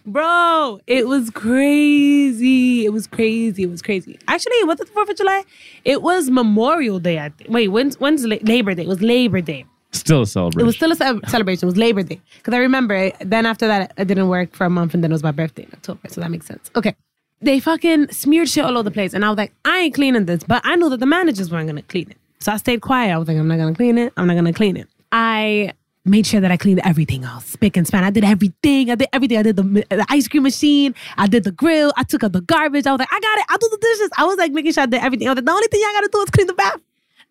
[0.07, 2.83] bro, it was crazy.
[2.85, 3.63] It was crazy.
[3.63, 4.17] It was crazy.
[4.27, 5.43] Actually, what's the Fourth of July?
[5.85, 7.19] It was Memorial Day.
[7.19, 7.49] I think.
[7.51, 8.83] Wait, when's when's La- Labor Day?
[8.83, 9.65] It was Labor Day.
[9.93, 10.61] Still a celebration.
[10.61, 11.67] It was still a ce- celebration.
[11.67, 12.19] It was Labor Day.
[12.37, 15.13] Because I remember then after that, I didn't work for a month and then it
[15.13, 16.09] was my birthday in October.
[16.09, 16.69] So that makes sense.
[16.75, 16.95] Okay.
[17.41, 19.13] They fucking smeared shit all over the place.
[19.13, 20.43] And I was like, I ain't cleaning this.
[20.43, 22.17] But I knew that the managers weren't going to clean it.
[22.39, 23.13] So I stayed quiet.
[23.13, 24.13] I was like, I'm not going to clean it.
[24.17, 24.87] I'm not going to clean it.
[25.11, 25.73] I
[26.05, 27.45] made sure that I cleaned everything else.
[27.45, 28.03] Spick and span.
[28.03, 28.89] I did everything.
[28.91, 29.37] I did everything.
[29.37, 30.95] I did the, the ice cream machine.
[31.17, 31.93] I did the grill.
[31.95, 32.87] I took out the garbage.
[32.87, 33.45] I was like, I got it.
[33.49, 34.09] I'll do the dishes.
[34.17, 35.27] I was like making sure I did everything.
[35.27, 36.79] I was like, the only thing I got to do is clean the bath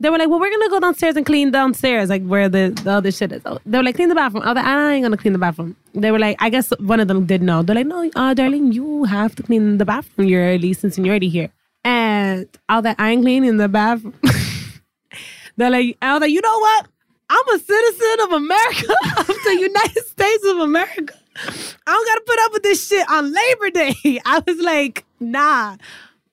[0.03, 2.91] they were like, well, we're gonna go downstairs and clean downstairs, like where the, the
[2.91, 3.41] other shit is.
[3.65, 4.43] They were like, clean the bathroom.
[4.43, 5.77] I was like, I ain't gonna clean the bathroom.
[5.95, 7.63] They were like, I guess one of them did know.
[7.63, 10.27] They're like, no, uh, darling, you have to clean the bathroom.
[10.27, 11.51] You're at least in seniority here.
[11.85, 14.15] And was like, I ain't cleaning the bathroom.
[15.57, 16.89] They're like, I was like, you know what?
[17.31, 21.15] I'm a citizen of America, of the United States of America.
[21.37, 24.21] I don't gotta put up with this shit on Labor Day.
[24.27, 25.77] I was like, nah,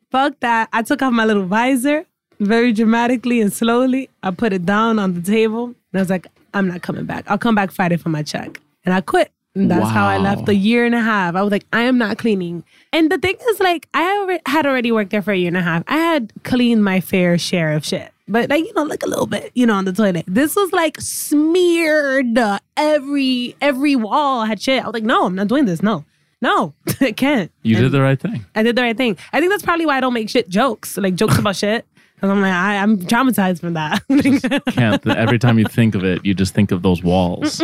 [0.09, 0.69] fuck that.
[0.73, 2.05] I took off my little visor
[2.39, 4.09] very dramatically and slowly.
[4.23, 5.65] I put it down on the table.
[5.65, 7.25] And I was like, I'm not coming back.
[7.27, 8.59] I'll come back Friday for my check.
[8.85, 9.31] And I quit.
[9.55, 11.35] And that's how I left a year and a half.
[11.35, 12.63] I was like, I am not cleaning.
[12.93, 15.61] And the thing is, like, I had already worked there for a year and a
[15.61, 15.83] half.
[15.87, 18.11] I had cleaned my fair share of shit.
[18.27, 20.23] But like, you know, like a little bit, you know, on the toilet.
[20.27, 22.37] This was like smeared.
[22.37, 24.83] Uh, every every wall had shit.
[24.83, 25.81] I was like, no, I'm not doing this.
[25.81, 26.05] No.
[26.41, 27.51] No, I can't.
[27.63, 28.45] you And- did the right thing.
[28.55, 29.17] I did the right thing.
[29.33, 31.85] I think that's probably why I don't make shit jokes, like jokes about shit.
[32.19, 34.03] Because I'm like, I, I'm traumatized from that.
[34.73, 35.07] Can't.
[35.07, 37.61] every time you think of it, you just think of those walls.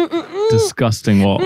[0.50, 1.44] Disgusting walls.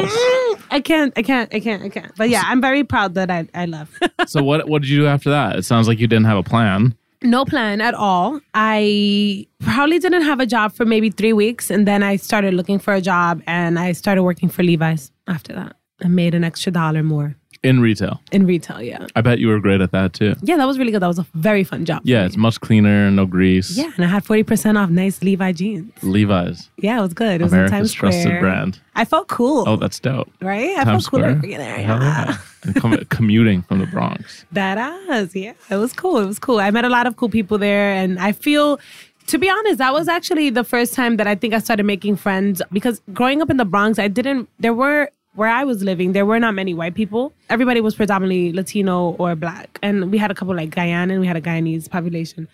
[0.72, 2.12] I can't, I can't, I can't, I can't.
[2.15, 3.91] But yeah, I'm very proud that I, I left.
[4.28, 5.56] So what what did you do after that?
[5.58, 6.93] It sounds like you didn't have a plan.
[7.24, 8.39] no plan at all.
[8.54, 11.72] I probably didn't have a job for maybe three weeks.
[11.72, 15.54] And then I started looking for a job and I started working for Levi's after
[15.54, 15.76] that.
[16.04, 17.36] I made an extra dollar more.
[17.63, 18.22] In retail.
[18.32, 18.82] in retail.
[18.82, 20.36] Yeah, I bet you were great at that too.
[20.41, 21.02] yeah, that was really good.
[21.02, 22.02] That was a very fun job.
[22.06, 23.78] Yeah, it's much cleaner, no grease.
[23.78, 25.91] yeah, and I had forty percent off nice Levi jeans.
[26.04, 27.41] Levi's, Yeah, it was good.
[27.41, 28.12] It was in America's Times Square.
[28.12, 28.80] trusted brand.
[28.95, 29.63] I felt cool.
[29.67, 30.30] Oh, that's dope.
[30.41, 30.72] right?
[30.78, 31.36] I Times felt cool Square.
[31.41, 31.50] there.
[31.52, 31.80] Yeah.
[31.80, 32.38] yeah.
[32.63, 34.45] And com- commuting from the Bronx.
[34.52, 35.54] That ass, yeah.
[35.69, 36.17] It was cool.
[36.19, 36.60] It was cool.
[36.60, 38.80] I met a lot of cool people there, and I feel,
[39.28, 42.17] to be honest, that was actually the first time that I think I started making
[42.17, 44.50] friends because growing up in the Bronx, I didn't.
[44.60, 47.34] There were where I was living, there were not many white people.
[47.50, 51.20] Everybody was predominantly Latino or black, and we had a couple like Guyanan.
[51.20, 52.48] We had a Guyanese population,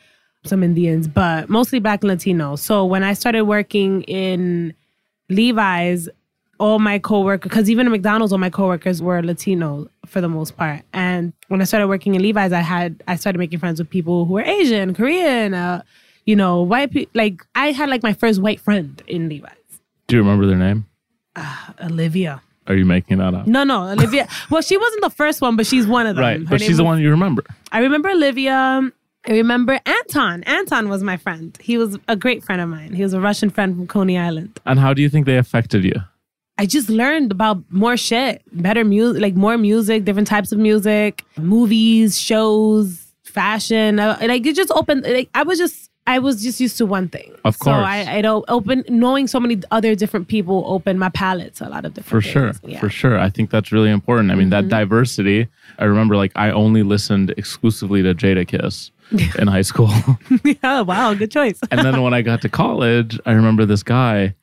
[0.43, 2.55] some Indians, but mostly black and Latino.
[2.55, 4.73] So when I started working in
[5.29, 6.09] Levi's,
[6.59, 10.55] all my coworkers, because even at McDonald's, all my coworkers were Latino for the most
[10.55, 10.83] part.
[10.93, 14.25] And when I started working in Levi's, I had I started making friends with people
[14.25, 15.81] who were Asian, Korean, uh,
[16.25, 17.11] you know, white people.
[17.13, 19.51] Like I had like my first white friend in Levi's,
[20.07, 20.85] Do you remember their name?
[21.83, 22.41] Olivia.
[22.67, 23.45] Are you making that up?
[23.47, 24.27] No, no, Olivia.
[24.49, 26.23] well, she wasn't the first one, but she's one of them.
[26.23, 27.43] right, Her but she's the one you remember.
[27.71, 28.91] I remember Olivia.
[29.27, 30.43] I remember Anton.
[30.43, 31.57] Anton was my friend.
[31.61, 32.93] He was a great friend of mine.
[32.93, 34.59] He was a Russian friend from Coney Island.
[34.65, 35.93] And how do you think they affected you?
[36.57, 41.23] I just learned about more shit, better music, like more music, different types of music,
[41.37, 43.99] movies, shows, fashion.
[43.99, 45.03] Uh, like it just opened.
[45.03, 47.33] Like I was just, I was just used to one thing.
[47.43, 47.77] Of So course.
[47.85, 51.69] I, I don't open knowing so many other different people opened my palette to a
[51.69, 52.23] lot of different.
[52.23, 52.61] For different.
[52.61, 52.69] sure.
[52.69, 52.79] Yeah.
[52.79, 53.19] For sure.
[53.19, 54.31] I think that's really important.
[54.31, 54.67] I mean, Mm-hmm.
[54.67, 55.47] that diversity.
[55.79, 58.91] I remember like I only listened exclusively to Jadakiss
[59.39, 59.89] in high school.
[60.43, 60.81] yeah.
[60.81, 61.13] Wow.
[61.15, 61.59] Good choice.
[61.71, 64.35] and then when I got to college, I remember this guy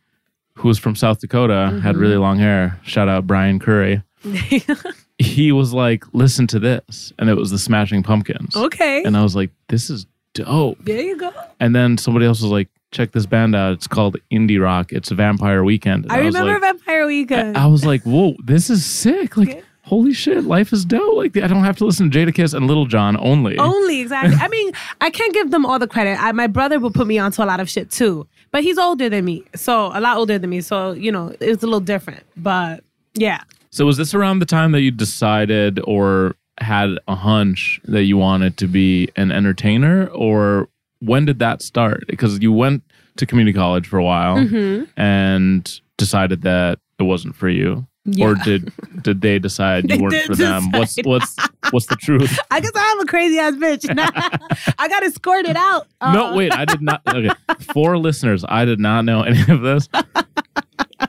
[0.55, 2.23] who was from South Dakota, had really Mm-hmm.
[2.23, 2.79] long hair.
[2.83, 4.03] Shout out Brian Curry.
[5.19, 7.13] he was like, listen to this.
[7.19, 8.57] And it was the Smashing Pumpkins.
[8.57, 9.03] okay.
[9.05, 10.79] And I was like, this is dope.
[10.85, 11.33] there you go.
[11.61, 13.73] And then somebody else was like, check this band out.
[13.73, 14.93] It's called Indie Rock.
[14.93, 16.05] It's Vampire Weekend.
[16.05, 17.57] And I was remember like, Vampire Weekend.
[17.57, 19.37] I was like, whoa, this is sick.
[19.37, 21.17] Like, holy shit, life is dope.
[21.17, 23.57] Like, I don't have to listen to Jadakiss and Lil Jon only.
[23.59, 24.37] Only exactly.
[24.41, 26.23] I mean, I can't give them all the credit.
[26.23, 29.09] I, my brother would put me onto a lot of shit too, but he's older
[29.09, 30.61] than me, so a lot older than me.
[30.61, 32.25] So you know, it's a little different.
[32.37, 37.81] But yeah, So, was this around the time that you decided or had a hunch
[37.85, 40.69] that you wanted to be an entertainer, or
[41.01, 42.05] when did that start?
[42.07, 42.83] Because you went
[43.17, 44.85] to community college for a while Mm-hmm.
[45.01, 47.87] and decided that it wasn't for you.
[48.21, 50.73] Or did did they decide you weren't for them?
[50.73, 51.37] What's what's
[51.71, 52.37] what's the truth?
[52.51, 53.87] I guess I'm a crazy ass bitch.
[54.79, 55.87] I got escorted out.
[56.03, 57.01] No, Uh, wait, I did not.
[57.07, 57.31] Okay,
[57.73, 59.89] for listeners, I did not know any of this,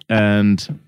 [0.09, 0.79] and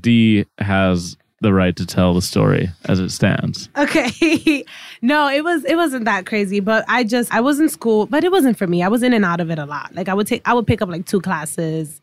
[0.00, 3.68] D has the right to tell the story as it stands.
[3.76, 4.64] Okay.
[5.02, 8.24] no, it was it wasn't that crazy, but I just I was in school, but
[8.24, 8.82] it wasn't for me.
[8.82, 9.94] I was in and out of it a lot.
[9.94, 12.00] Like I would take I would pick up like two classes,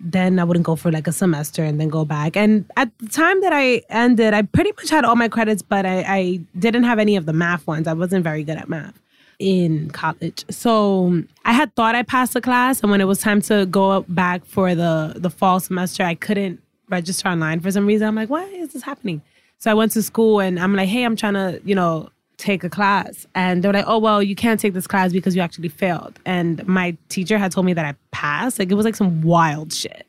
[0.00, 2.36] then I wouldn't go for like a semester and then go back.
[2.36, 5.86] And at the time that I ended, I pretty much had all my credits, but
[5.86, 7.86] I, I didn't have any of the math ones.
[7.86, 8.94] I wasn't very good at math
[9.38, 10.44] in college.
[10.50, 14.02] So I had thought I passed the class, and when it was time to go
[14.08, 16.60] back for the the fall semester, I couldn't
[16.94, 18.08] register online for some reason.
[18.08, 19.20] I'm like, why is this happening?
[19.58, 22.64] So I went to school and I'm like, hey, I'm trying to, you know, take
[22.64, 23.26] a class.
[23.34, 26.18] And they're like, oh, well, you can't take this class because you actually failed.
[26.24, 28.58] And my teacher had told me that I passed.
[28.58, 30.06] Like, it was like some wild shit.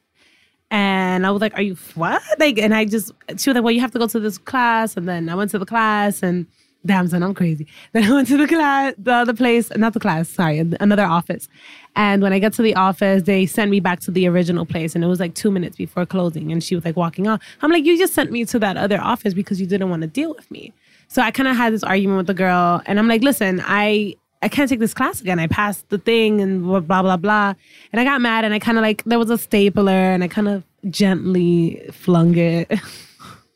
[0.71, 2.21] And I was like, are you what?
[2.39, 4.97] Like, and I just, she was like, well, you have to go to this class.
[4.97, 6.47] And then I went to the class and
[6.85, 7.67] damn, son, I'm crazy.
[7.93, 11.47] Then I went to the class, the other place, not the class, sorry, another office.
[11.95, 14.95] And when I got to the office, they sent me back to the original place.
[14.95, 16.51] And it was like two minutes before closing.
[16.51, 17.41] And she was like walking out.
[17.61, 20.07] I'm like, you just sent me to that other office because you didn't want to
[20.07, 20.73] deal with me.
[21.07, 22.81] So I kind of had this argument with the girl.
[22.85, 25.39] And I'm like, listen, I, I can't take this class again.
[25.39, 27.53] I passed the thing and blah, blah, blah, blah.
[27.93, 30.27] And I got mad and I kind of like, there was a stapler and I
[30.27, 32.71] kind of gently flung it.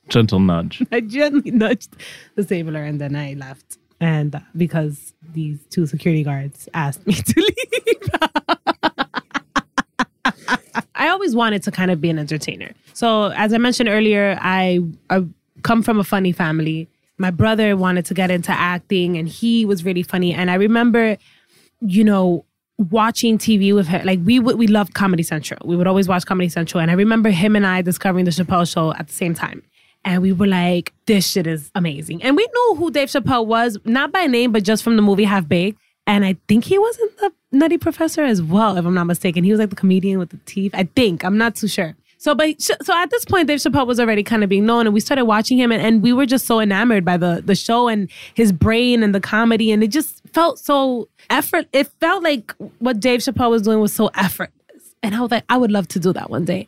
[0.10, 0.84] Gentle nudge.
[0.92, 1.96] I gently nudged
[2.36, 3.78] the stapler and then I left.
[4.02, 7.56] And uh, because these two security guards asked me to leave.
[10.96, 12.72] I always wanted to kind of be an entertainer.
[12.94, 15.26] So, as I mentioned earlier, I, I
[15.64, 16.90] come from a funny family.
[17.18, 20.34] My brother wanted to get into acting and he was really funny.
[20.34, 21.18] And I remember,
[21.82, 22.46] you know,
[22.78, 24.06] watching TV with him.
[24.06, 25.60] Like we would, we loved Comedy Central.
[25.66, 26.82] We would always watch Comedy Central.
[26.82, 29.64] And I remember him and I discovering the Chappelle show at the same time.
[30.06, 32.24] And we were like, this shit is amazing.
[32.24, 35.26] And we knew who Dave Chappelle was, not by name, but just from the movie
[35.26, 35.78] Half Baked.
[36.08, 39.44] And I think he was in the Nutty Professor as well, if I'm not mistaken.
[39.44, 40.72] He was like the comedian with the teeth.
[40.74, 41.24] I think.
[41.24, 41.96] I'm not too sure.
[42.18, 44.94] So, but so at this point, Dave Chappelle was already kind of being known, and
[44.94, 47.88] we started watching him, and, and we were just so enamored by the the show
[47.88, 51.68] and his brain and the comedy, and it just felt so effort.
[51.72, 55.46] It felt like what Dave Chappelle was doing was so effortless, and I was like,
[55.48, 56.68] I would love to do that one day,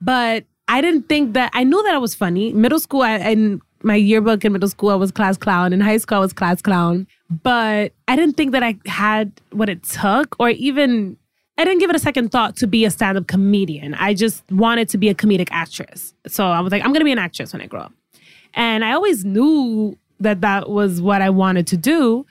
[0.00, 2.50] but I didn't think that I knew that I was funny.
[2.54, 5.74] Middle school, I, and my yearbook in middle school, I was class clown.
[5.74, 7.06] In high school, I was class clown.
[7.42, 11.18] But I didn't think that I had what it took, or even
[11.58, 13.92] I didn't give it a second thought to be a stand up comedian.
[13.92, 16.14] I just wanted to be a comedic actress.
[16.26, 17.92] So I was like, I'm to be an actress when I grow up.
[18.54, 22.24] And I always knew that that was what I wanted to do,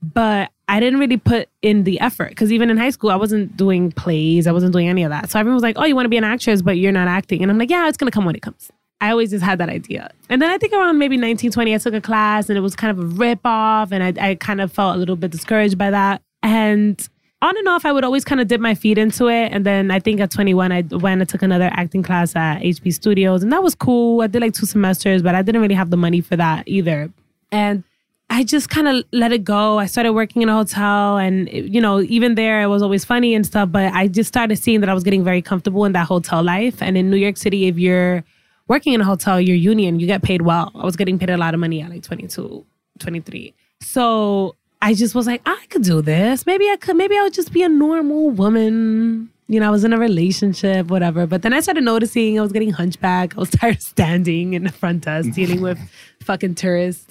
[0.00, 3.56] but I didn't really put in the effort because even in high school, I wasn't
[3.56, 5.30] doing plays, I wasn't doing any of that.
[5.30, 7.42] So everyone was like, Oh, you want to be an actress, but you're not acting.
[7.42, 8.70] And I'm like, Yeah, it's going to come when it comes.
[9.00, 10.10] I always just had that idea.
[10.28, 12.90] And then I think around maybe 1920, I took a class and it was kind
[12.90, 13.92] of a rip off.
[13.92, 16.20] And I, I kind of felt a little bit discouraged by that.
[16.42, 17.08] And
[17.40, 19.52] on and off, I would always kind of dip my feet into it.
[19.52, 22.92] And then I think at 21, I went and took another acting class at HB
[22.92, 23.44] Studios.
[23.44, 24.20] And that was cool.
[24.22, 27.10] I did like two semesters, but I didn't really have the money for that either.
[27.52, 27.84] And
[28.30, 29.78] I just kind of let it go.
[29.78, 33.34] I started working in a hotel, and you know, even there, it was always funny
[33.34, 33.72] and stuff.
[33.72, 36.82] But I just started seeing that I was getting very comfortable in that hotel life.
[36.82, 38.24] And in New York City, if you're
[38.68, 40.70] working in a hotel, you're union, you get paid well.
[40.74, 42.64] I was getting paid a lot of money at like 22,
[42.98, 43.54] 23.
[43.80, 46.46] So I just was like, I could do this.
[46.46, 46.96] Maybe I could.
[46.96, 49.30] Maybe I would just be a normal woman.
[49.48, 51.26] You know, I was in a relationship, whatever.
[51.26, 53.36] But then I started noticing I was getting hunchback.
[53.36, 55.78] I was tired of standing in the front desk dealing with
[56.20, 57.06] fucking tourists.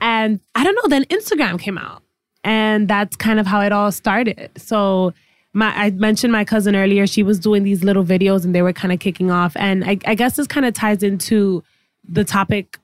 [0.00, 2.02] And I don't know, then Instagram came out.
[2.44, 4.50] And that's kind of how it all started.
[4.56, 5.14] So
[5.52, 8.72] my I mentioned my cousin earlier, she was doing these little videos and they were
[8.72, 9.56] kind of kicking off.
[9.56, 11.62] And I, I guess this kind of ties into
[12.08, 12.78] the topic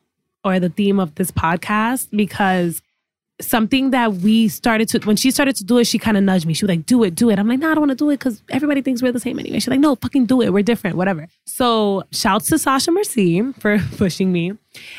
[0.45, 2.83] or the theme of this podcast because
[3.40, 6.46] something that we started to when she started to do it, she kind of nudged
[6.46, 6.55] me.
[6.55, 8.11] She was like, "Do it, do it." I'm like, "No, I don't want to do
[8.11, 10.53] it because everybody thinks we're the same anyway." She's like, "No, fucking do it.
[10.53, 14.53] We're different, whatever." So, shouts to Sasha Merci for pushing me,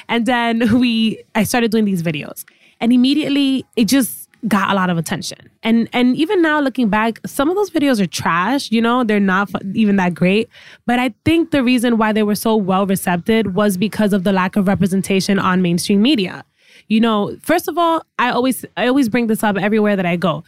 [0.08, 2.46] and then we I started doing these videos,
[2.80, 5.50] and immediately it just got a lot of attention.
[5.64, 9.20] And and even now looking back, some of those videos are trash, you know, they're
[9.20, 10.50] not even that great,
[10.86, 14.32] but I think the reason why they were so well received was because of the
[14.32, 16.46] lack of representation on mainstream media.
[16.88, 20.16] You know, first of all, I always I always bring this up everywhere that I
[20.16, 20.44] go.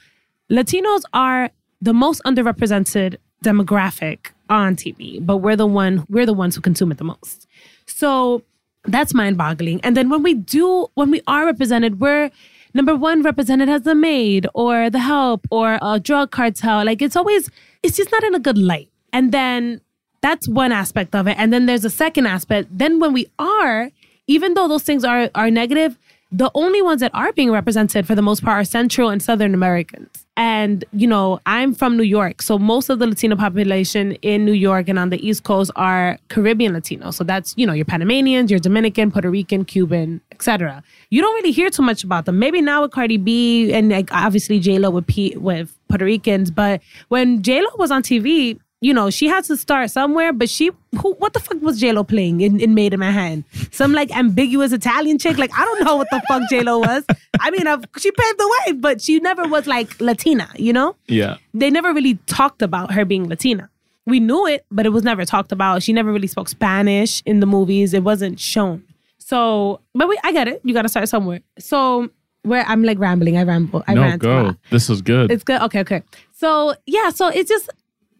[0.51, 1.49] Latinos are
[1.81, 6.91] the most underrepresented demographic on TV, but we're the one we're the ones who consume
[6.91, 7.47] it the most.
[7.85, 8.43] So
[8.85, 9.81] that's mind-boggling.
[9.81, 12.31] And then when we do when we are represented, we're
[12.73, 16.85] number one represented as the maid or the help or a drug cartel.
[16.85, 17.49] Like it's always
[17.83, 18.89] it's just not in a good light.
[19.13, 19.81] And then
[20.21, 21.35] that's one aspect of it.
[21.37, 22.69] And then there's a second aspect.
[22.71, 23.89] Then when we are,
[24.27, 25.97] even though those things are are negative,
[26.31, 29.53] the only ones that are being represented for the most part are Central and Southern
[29.53, 30.25] Americans.
[30.37, 32.41] And, you know, I'm from New York.
[32.41, 36.17] So most of the Latino population in New York and on the East Coast are
[36.29, 37.11] Caribbean Latino.
[37.11, 40.81] So that's, you know, your Panamanians, your Dominican, Puerto Rican, Cuban, etc.
[41.09, 42.39] You don't really hear too much about them.
[42.39, 46.81] Maybe now with Cardi B and like obviously J Lo with with Puerto Ricans, but
[47.09, 50.71] when J Lo was on TV, you know, she has to start somewhere, but she,
[50.99, 53.45] who, what the fuck was JLo playing in, in Maid in Manhattan?
[53.71, 55.37] Some like ambiguous Italian chick?
[55.37, 57.05] Like, I don't know what the fuck JLo was.
[57.39, 60.95] I mean, I've, she paved the way, but she never was like Latina, you know?
[61.07, 61.37] Yeah.
[61.53, 63.69] They never really talked about her being Latina.
[64.07, 65.83] We knew it, but it was never talked about.
[65.83, 67.93] She never really spoke Spanish in the movies.
[67.93, 68.83] It wasn't shown.
[69.19, 70.59] So, but we, I get it.
[70.63, 71.41] You got to start somewhere.
[71.59, 72.09] So,
[72.43, 73.83] where I'm like rambling, I ramble.
[73.87, 74.55] I no, go.
[74.71, 75.31] This is good.
[75.31, 75.61] It's good.
[75.61, 76.01] Okay, okay.
[76.31, 77.69] So yeah, so it's just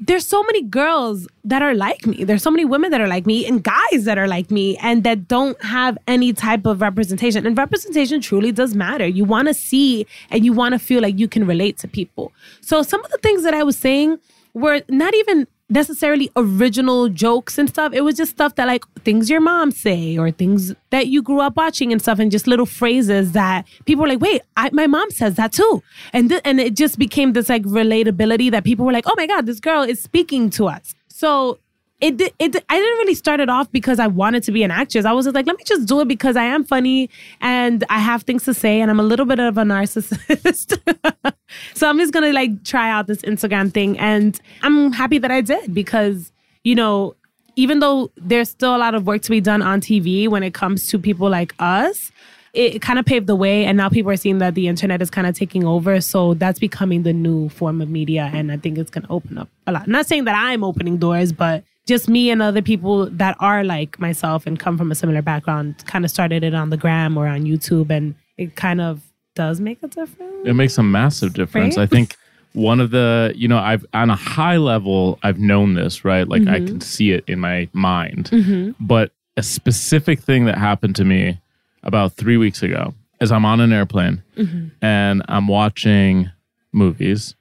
[0.02, 2.24] there's so many girls that are like me.
[2.24, 5.04] There's so many women that are like me and guys that are like me and
[5.04, 7.46] that don't have any type of representation.
[7.46, 9.06] And representation truly does matter.
[9.06, 12.34] You want to see and you want to feel like you can relate to people.
[12.62, 14.18] So some of the things that I was saying
[14.56, 17.94] were not even necessarily original jokes and stuff.
[17.94, 21.40] It was just stuff that like things your mom say or things that you grew
[21.40, 24.88] up watching and stuff, and just little phrases that people were like, "Wait, I, my
[24.88, 25.82] mom says that too,"
[26.14, 29.26] and th- and it just became this like relatability that people were like, "Oh my
[29.26, 31.58] god, this girl is speaking to us." So.
[32.02, 35.06] It, it, I didn't really start it off because I wanted to be an actress.
[35.06, 37.12] I was just like, let me just do it because I am funny
[37.42, 40.80] and I have things to say and I'm a little bit of a narcissist.
[41.76, 45.42] so I'm just gonna like try out this Instagram thing and I'm happy that I
[45.42, 46.32] did because,
[46.64, 47.16] you know,
[47.56, 50.56] even though there's still a lot of work to be done on TV when it
[50.56, 52.12] comes to people like us,
[52.54, 55.10] it kind of paved the way and now people are seeing that the internet is
[55.10, 56.02] kind of taking over.
[56.02, 59.50] So that's becoming the new form of media and I think it's gonna open up
[59.68, 59.88] a lot.
[59.88, 64.00] not saying that I'm opening doors, but just me and other people that are like
[64.00, 67.28] myself and come from a similar background kind of started it on the gram or
[67.28, 69.02] on YouTube and it kind of
[69.36, 70.48] does make a difference.
[70.48, 71.78] it makes a massive difference.
[71.78, 71.84] Right?
[71.84, 72.16] I think
[72.54, 76.28] one of the, you know, I've on a high level, I've known this, right?
[76.28, 76.66] Like I mm-hmm.
[76.66, 78.30] can see it in my mind.
[78.32, 78.86] Mm-hmm.
[78.86, 81.40] But a specific thing that happened to me
[81.84, 84.68] about three weeks ago is I'm on an airplane mm-hmm.
[84.82, 86.30] and I'm watching
[86.74, 87.36] movies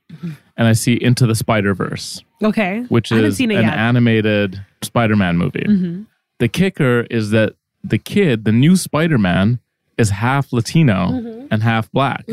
[0.56, 2.84] and I see Into the Spider Verse, Okay.
[2.88, 3.76] which is seen it an yet.
[3.76, 6.04] animated Spider Man movie.
[6.38, 9.58] The kicker is that the kid, the new Spider Man,
[9.98, 11.46] is half Latino Mm-hmm.
[11.50, 12.26] and half black.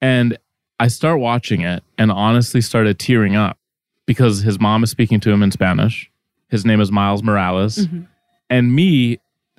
[0.00, 0.36] And
[0.78, 3.58] I start watching it and honestly started tearing up
[4.04, 6.10] because his mom is speaking to him in Spanish.
[6.48, 7.78] His name is Miles Morales.
[7.78, 8.02] Mm-hmm.
[8.50, 9.18] And me,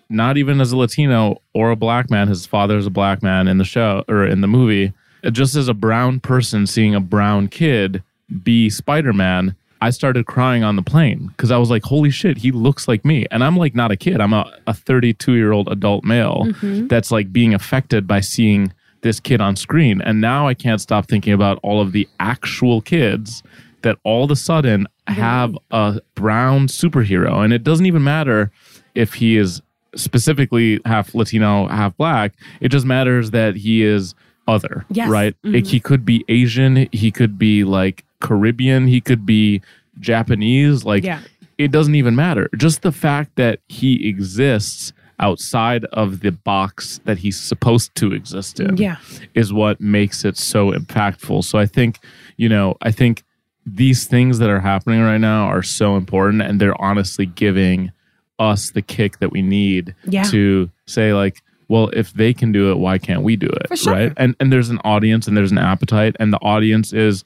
[0.10, 3.48] not even as a Latino or a black man, his father is a black man
[3.48, 4.94] in the show or in the movie,
[5.32, 8.04] just as a brown person seeing a brown kid
[8.44, 12.38] be Spider Man, I started crying on the plane because I was like, holy shit,
[12.38, 13.26] he looks like me.
[13.32, 16.88] And I'm like not a kid, I'm a 32 year old adult male mm-hmm.
[16.88, 20.02] that's like being affected by seeing this kid on screen.
[20.02, 23.44] And now I can't stop thinking about all of the actual kids
[23.84, 27.44] that all of a sudden have a brown superhero.
[27.44, 28.52] And it doesn't even matter
[28.96, 29.62] if he is
[29.96, 32.34] specifically half Latino, half black.
[32.60, 34.16] It just matters that he is
[34.48, 35.10] other, Yes.
[35.10, 35.36] right?
[35.44, 35.66] Like, mm-hmm.
[35.66, 39.62] he could be Asian, he could be like Caribbean, he could be
[40.00, 40.84] Japanese.
[40.86, 41.22] Like, Yeah.
[41.58, 42.50] it doesn't even matter.
[42.58, 48.60] Just the fact that he exists outside of the box that he's supposed to exist
[48.60, 48.98] in Yeah.
[49.34, 51.44] is what makes it so impactful.
[51.44, 51.98] So I think,
[52.38, 53.24] you know, I think
[53.66, 57.92] these things that are happening right now are so important and they're honestly giving
[58.40, 60.24] us the kick that we need Yeah.
[60.26, 63.92] to say like well if they can do it why can't we do it sure.
[63.94, 67.24] right and and there's an audience and there's an appetite and the audience is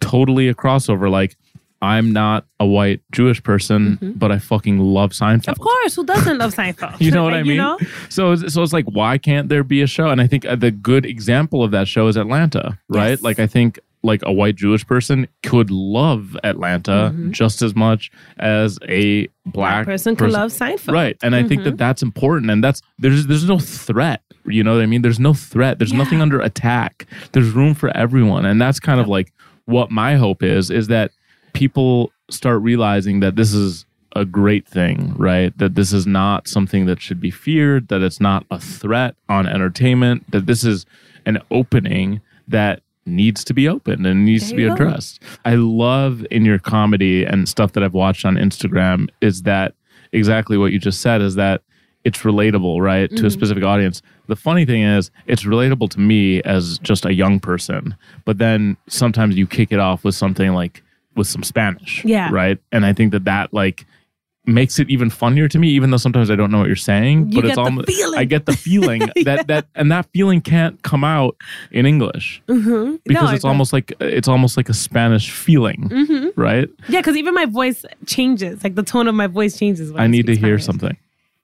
[0.00, 1.36] totally a crossover like
[1.82, 5.50] i'm not a white jewish person but i fucking love seinfeld Mm-hmm.
[5.50, 7.00] Of course, who doesn't love Seinfeld?
[7.06, 7.52] you know what I mean?
[7.52, 7.78] You know?
[8.08, 10.08] So, it's- so it's like, why can't there be a show?
[10.08, 13.10] And I think uh, the good example of that show is Atlanta, right?
[13.10, 13.22] Yes.
[13.22, 18.78] Like, I think like a white Jewish person could love Atlanta just as much as
[18.88, 19.90] a black Mm-hmm.
[19.90, 20.92] person could love Seinfeld.
[20.92, 21.16] right?
[21.22, 21.48] And I Mm-hmm.
[21.48, 24.22] think that that's important, and that's there's there's no threat.
[24.46, 25.02] You know what I mean?
[25.02, 25.78] There's no threat.
[25.78, 27.06] There's nothing under attack.
[27.32, 29.32] There's room for everyone, and that's kind of like
[29.70, 31.12] what my hope is: is that
[31.52, 35.56] people start realizing that this is a great thing, right?
[35.58, 39.46] That this is not something that should be feared, that it's not a threat on
[39.46, 40.84] entertainment, that this is
[41.26, 44.74] an opening that needs to be opened and needs to be you go.
[44.74, 45.22] addressed.
[45.44, 49.74] I love in your comedy and stuff that I've watched on Instagram is that
[50.12, 51.62] exactly what you just said is that
[52.04, 53.26] it's relatable, right, to Mm-hmm.
[53.26, 54.00] a specific audience.
[54.28, 57.94] The funny thing is, it's relatable to me as just a young person,
[58.24, 60.82] but then sometimes you kick it off with something like
[61.16, 62.30] with some Spanish, Yeah.
[62.32, 62.58] right?
[62.72, 63.84] And I think that that like
[64.46, 67.30] makes it even funnier to me, even though sometimes I don't know what you're saying.
[67.32, 67.90] You but it's almost.
[68.16, 71.36] I get the feeling that that and that feeling can't come out
[71.70, 72.96] in English Mm-hmm.
[73.04, 76.40] because it's almost like it's almost like a Spanish feeling, Mm-hmm.
[76.40, 76.68] right?
[76.88, 78.64] Yeah, because even my voice changes.
[78.64, 79.92] Like the tone of my voice changes.
[79.92, 80.96] When I need to speak hear something.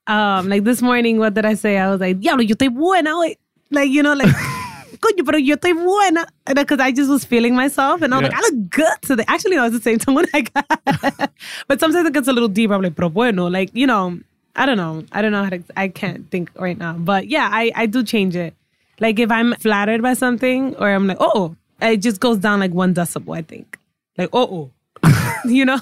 [0.07, 1.79] Um, like this morning, what did I say?
[1.79, 3.37] I was like, "Diablo, yo estoy buena hoy."
[3.71, 4.29] Like you know, like,
[5.01, 6.27] coño, pero yo estoy buena.
[6.55, 8.37] Because I just was feeling myself, and I was Yeah.
[8.37, 9.25] like, I look good today.
[9.27, 11.31] Actually, no, it's the same tone I got.
[11.69, 12.75] but sometimes it gets a little deeper.
[12.75, 14.19] I'm like, pero bueno, like you know,
[14.55, 15.63] I don't know, I don't know how to.
[15.77, 18.55] I can't think right now, but yeah, I I do change it.
[19.01, 22.73] Like if I'm flattered by something, or I'm like, oh, it just goes down like
[22.73, 23.37] one decibel.
[23.37, 23.79] I think,
[24.17, 24.71] like, oh,
[25.05, 25.81] oh, you know.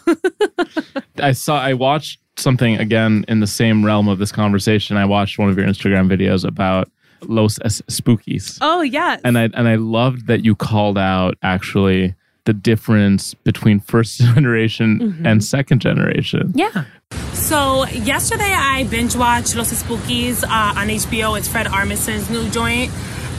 [1.18, 4.96] I saw I watched something again in the same realm of this conversation.
[4.96, 6.90] I watched one of your Instagram videos about
[7.22, 8.58] Los Es- Spookies.
[8.60, 12.14] oh yeah, And I and I loved that you called out actually
[12.44, 15.26] the difference between first generation Mm-hmm.
[15.26, 16.52] and second generation.
[16.54, 16.84] yeah.
[17.32, 21.38] So yesterday I binge watched Los Espookys uh, on HBO.
[21.38, 22.90] It's Fred Armisen's new joint.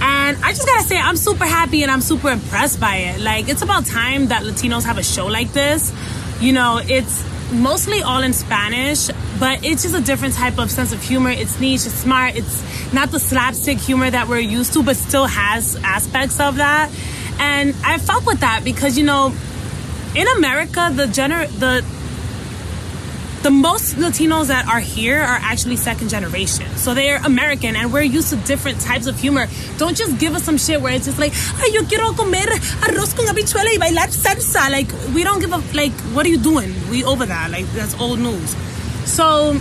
[0.02, 3.22] And I just gotta say, I'm super happy and I'm super impressed by it.
[3.22, 5.94] Like, it's about time that Latinos have a show like this.
[6.42, 9.08] You know, it's mostly all in Spanish,
[9.40, 11.30] but it's just a different type of sense of humor.
[11.30, 15.26] It's niche, it's smart, it's not the slapstick humor that we're used to, but still
[15.26, 16.92] has aspects of that.
[17.40, 19.34] And I fuck with that because, you know,
[20.16, 21.84] in America, the gener- the
[23.46, 26.66] the most Latinos that are here are actually second generation.
[26.78, 29.46] So they're American and we're used to different types of humor.
[29.78, 31.32] Don't just give us some shit where it's just like,
[31.62, 32.50] ay, yo quiero comer
[32.88, 34.72] arroz con habichuela y bailar salsa.
[34.72, 36.74] Like, we don't give a, like, what are you doing?
[36.90, 37.52] We over that.
[37.52, 38.56] Like, that's old news.
[39.06, 39.56] So,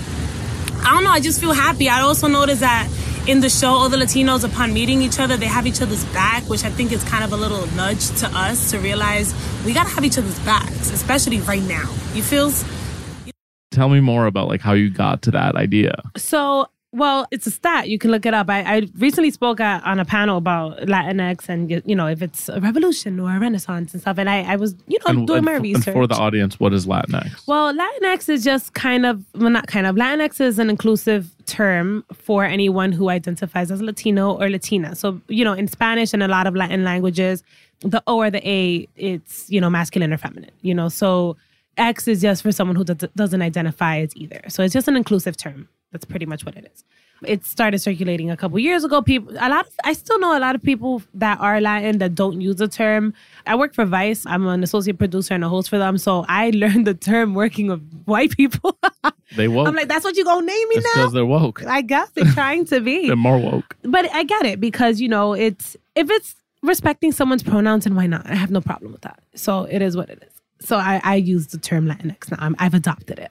[0.81, 1.11] I don't know.
[1.11, 1.91] I just feel happy.
[1.91, 2.89] I also noticed that
[3.27, 6.49] in the show, all the Latinos, upon meeting each other, they have each other's back,
[6.49, 9.35] which I think is kind of a little nudge to us to realize
[9.67, 11.93] we gotta have each other's backs, especially right now.
[12.15, 12.65] You feels?
[13.75, 15.95] Tell me more about like how you got to that idea.
[16.17, 17.89] So, well, it's a stat.
[17.89, 18.49] You can look it up.
[18.49, 22.49] I, I recently spoke at, on a panel about Latinx and, you know, if it's
[22.49, 24.17] a revolution or a renaissance and stuff.
[24.17, 25.93] And I, I was, you know, And, doing and my f- research.
[25.93, 27.49] for the audience, what is Latinx?
[27.49, 32.05] Well, Latinx is just kind of, well, not kind of, Latinx is an inclusive term
[32.13, 34.95] for anyone who identifies as Latino or Latina.
[34.95, 37.43] So, you know, in Spanish and a lot of Latin languages,
[37.81, 40.89] the O or the A, it's, you know, masculine or feminine, you know.
[40.89, 41.37] So
[41.77, 44.43] X is just for someone who does, doesn't identify as either.
[44.49, 45.69] So it's just an inclusive term.
[45.93, 46.85] That's pretty much what it is.
[47.25, 49.01] It started circulating a couple years ago.
[49.01, 49.67] People, a lot.
[49.67, 52.67] Of, I still know a lot of people that are Latin that don't use the
[52.69, 53.15] term.
[53.47, 54.27] I work for Vice.
[54.27, 57.69] I'm an associate producer and a host for them, so I learned the term working
[57.69, 58.77] with white people.
[59.37, 59.67] They woke.
[59.67, 61.01] I'm like, that's what you gonna name me it's now?
[61.01, 61.65] because they're woke.
[61.65, 63.75] I guess they're trying to be They're more woke.
[63.83, 68.07] but I get it because you know it's if it's respecting someone's pronouns and why
[68.07, 68.27] not?
[68.27, 69.19] I have no problem with that.
[69.35, 70.34] So it is what it is.
[70.65, 72.39] So I, I use the term Latinx now.
[72.41, 73.31] I'm, I've adopted it.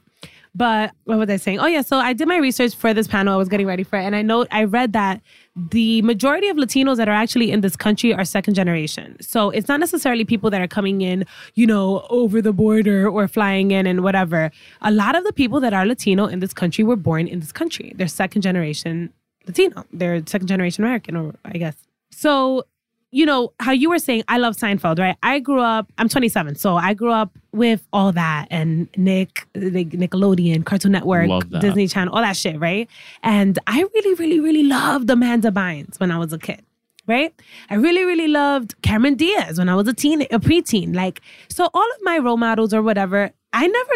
[0.55, 1.59] But what was I saying?
[1.59, 3.33] Oh yeah, so I did my research for this panel.
[3.33, 5.19] I was getting ready for it, and I know I read that
[5.55, 9.17] the majority of Latinos that are actually in this country are second generation.
[9.19, 11.25] So it's not necessarily people that are coming in,
[11.55, 14.51] you know, over the border or flying in and whatever.
[14.81, 17.51] A lot of the people that are Latino in this country were born in this
[17.51, 17.93] country.
[17.95, 19.11] They're second generation
[19.47, 19.85] Latino.
[19.91, 21.75] They're second generation American, or I guess.
[22.11, 22.65] So
[23.13, 25.15] you know, how you were saying, I love Seinfeld, right?
[25.21, 30.65] I grew up, I'm 27, so I grew up with all that and Nick, Nickelodeon,
[30.65, 31.29] Cartoon Network,
[31.61, 32.89] Disney Channel, all that shit, right?
[33.21, 36.63] And I really, really, really loved Amanda Bynes when I was a kid,
[37.05, 37.31] right?
[37.69, 40.95] I really, really loved Cameron Diaz when I was a teen, a preteen.
[40.95, 43.93] Like, so all of my role models or whatever, I never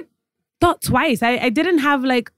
[0.61, 1.23] thought twice.
[1.23, 2.31] I, I didn't have like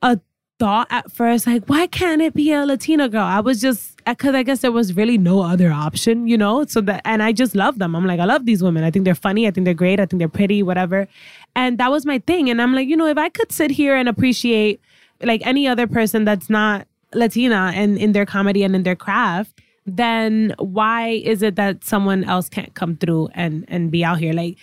[0.00, 0.18] a
[0.62, 3.24] thought at first, like, why can't it be a Latina girl?
[3.24, 6.64] I was just, uh, because I guess there was really no other option, you know?
[6.66, 7.96] So that, and I just love them.
[7.96, 8.84] I'm like, I love these women.
[8.84, 9.48] I think they're funny.
[9.48, 9.98] I think they're great.
[9.98, 11.08] I think they're pretty, whatever.
[11.56, 12.48] And that was my thing.
[12.48, 14.80] And I'm like, you know, if I could sit here and appreciate
[15.20, 19.60] like any other person that's not Latina and in their comedy and in their craft,
[19.84, 24.32] then why is it that someone else can't come through and and be out here?
[24.32, 24.58] Like,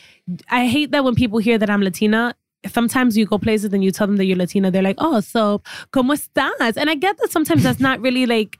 [0.49, 2.35] I hate that when people hear that I'm Latina.
[2.67, 5.61] Sometimes you go places and you tell them that you're Latina, they're like, "Oh, so
[5.93, 8.59] cómo estás?" And I get that sometimes that's not really like,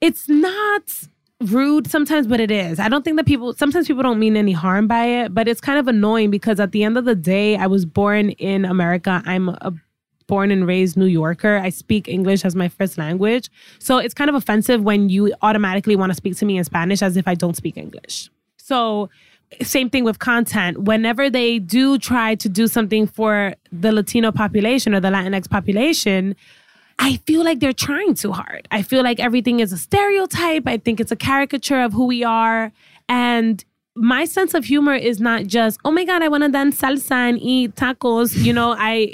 [0.00, 1.08] it's not
[1.40, 2.78] rude sometimes, but it is.
[2.78, 5.60] I don't think that people sometimes people don't mean any harm by it, but it's
[5.60, 9.22] kind of annoying because at the end of the day, I was born in America.
[9.24, 9.72] I'm a
[10.26, 11.58] born and raised New Yorker.
[11.58, 13.50] I speak English as my first language.
[13.78, 17.02] So it's kind of offensive when you automatically want to speak to me in Spanish
[17.02, 18.30] as if I don't speak English.
[18.56, 19.10] So
[19.62, 20.82] same thing with content.
[20.82, 26.36] Whenever they do try to do something for the Latino population or the Latinx population,
[26.98, 28.68] I feel like they're trying too hard.
[28.70, 30.64] I feel like everything is a stereotype.
[30.66, 32.72] I think it's a caricature of who we are.
[33.08, 33.64] And
[33.96, 37.12] my sense of humor is not just, oh my God, I want to dance salsa
[37.12, 38.36] and eat tacos.
[38.36, 39.08] You know, I,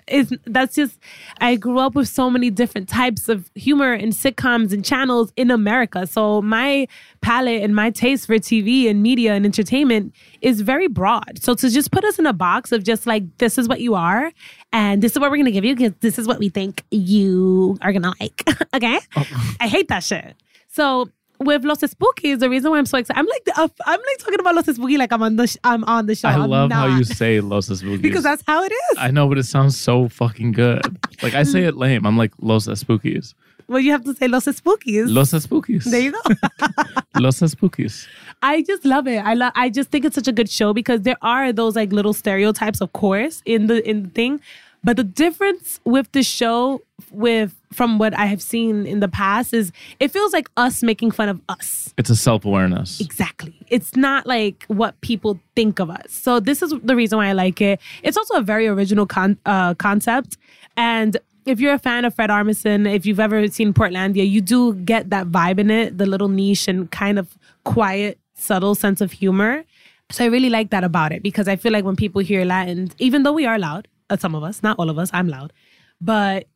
[0.06, 0.98] it's, that's just,
[1.40, 5.50] I grew up with so many different types of humor and sitcoms and channels in
[5.50, 6.06] America.
[6.06, 6.86] So my
[7.20, 11.40] palette and my taste for TV and media and entertainment is very broad.
[11.42, 13.96] So to just put us in a box of just like, this is what you
[13.96, 14.30] are
[14.72, 16.84] and this is what we're going to give you because this is what we think
[16.92, 18.44] you are going to like.
[18.74, 19.00] okay.
[19.16, 19.56] Oh.
[19.58, 20.36] I hate that shit.
[20.68, 21.08] So
[21.38, 24.40] with Los Espookys, the reason why I'm so excited, I'm like, uh, I'm like talking
[24.40, 26.28] about Los Spooky like I'm on the, sh- I'm on the show.
[26.28, 28.02] I I'm love how you say Los Spookies.
[28.02, 28.98] because that's how it is.
[28.98, 30.98] I know, but it sounds so fucking good.
[31.22, 32.06] Like I say it lame.
[32.06, 33.34] I'm like Los Spookies.
[33.68, 35.12] well, you have to say Los Spookies.
[35.12, 35.84] Los Spookies.
[35.84, 36.20] there you go.
[37.20, 38.06] Los Spookies.
[38.42, 39.18] I just love it.
[39.24, 39.52] I love.
[39.56, 42.80] I just think it's such a good show because there are those like little stereotypes,
[42.80, 44.40] of course, in the in the thing.
[44.84, 46.80] But the difference with the show,
[47.16, 51.10] with from what I have seen in the past, is it feels like us making
[51.10, 51.92] fun of us.
[51.98, 53.00] It's a self awareness.
[53.00, 53.54] Exactly.
[53.68, 56.12] It's not like what people think of us.
[56.12, 57.80] So this is the reason why I like it.
[58.02, 60.36] It's also a very original con- uh, concept,
[60.76, 64.74] and if you're a fan of Fred Armisen, if you've ever seen Portlandia, you do
[64.74, 69.12] get that vibe in it, the little niche and kind of quiet, subtle sense of
[69.12, 69.64] humor.
[70.10, 72.90] So I really like that about it because I feel like when people hear Latin,
[72.98, 75.52] even though we are loud, uh, some of us, not all of us, I'm loud,
[76.00, 76.46] but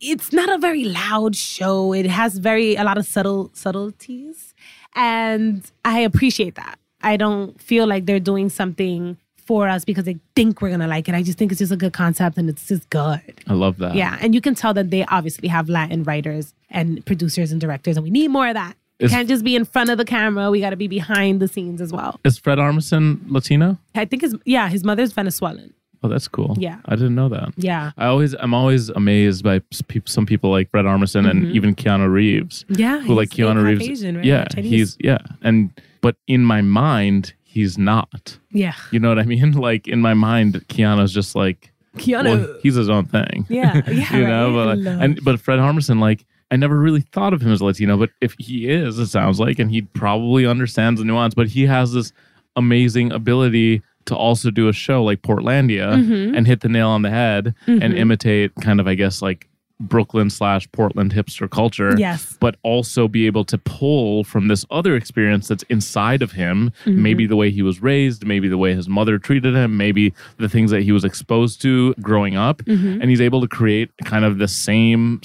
[0.00, 1.92] it's not a very loud show.
[1.92, 4.54] It has very a lot of subtle subtleties,
[4.94, 6.78] and I appreciate that.
[7.02, 11.08] I don't feel like they're doing something for us because they think we're gonna like
[11.08, 11.14] it.
[11.14, 13.20] I just think it's just a good concept and it's just good.
[13.48, 13.94] I love that.
[13.94, 17.96] Yeah, and you can tell that they obviously have Latin writers and producers and directors,
[17.96, 18.76] and we need more of that.
[19.00, 20.50] We can't just be in front of the camera.
[20.50, 22.20] We got to be behind the scenes as well.
[22.22, 23.78] Is Fred Armisen Latino?
[23.94, 25.72] I think his yeah, his mother's Venezuelan.
[26.02, 26.54] Oh, that's cool.
[26.58, 26.78] Yeah.
[26.86, 27.52] I didn't know that.
[27.56, 29.60] Yeah, I always, I'm always amazed by
[30.06, 32.64] some people like Fred Armisen and even Keanu Reeves.
[32.68, 33.00] yeah.
[33.00, 33.58] Who like Mm-hmm.
[33.58, 34.04] Keanu Reeves?
[34.04, 34.24] Right?
[34.24, 34.70] Yeah, Chinese.
[34.70, 35.70] he's yeah, and
[36.00, 38.38] but in my mind, he's not.
[38.50, 38.74] yeah.
[38.90, 39.52] You know what I mean?
[39.60, 42.24] Like in my mind, Keanu's just like Keanu.
[42.46, 43.44] well, he's his own thing.
[43.50, 44.76] Yeah, yeah, you know, right?
[44.76, 47.96] but like, and but Fred Armisen, like I never really thought of him as Latino,
[47.98, 51.34] but if he is, it sounds like, and he probably understands the nuance.
[51.34, 52.12] But he has this
[52.56, 56.34] amazing ability to also do a show like Portlandia Mm-hmm.
[56.36, 59.46] and hit the nail on the head and imitate kind of, I guess, like
[59.92, 61.94] Brooklyn slash Portland hipster culture.
[61.98, 62.36] Yes.
[62.38, 67.24] But also be able to pull from this other experience that's inside of him, maybe
[67.26, 70.70] the way he was raised, maybe the way his mother treated him, maybe the things
[70.70, 72.60] that he was exposed to growing up.
[72.66, 75.18] And he's able to create kind of the same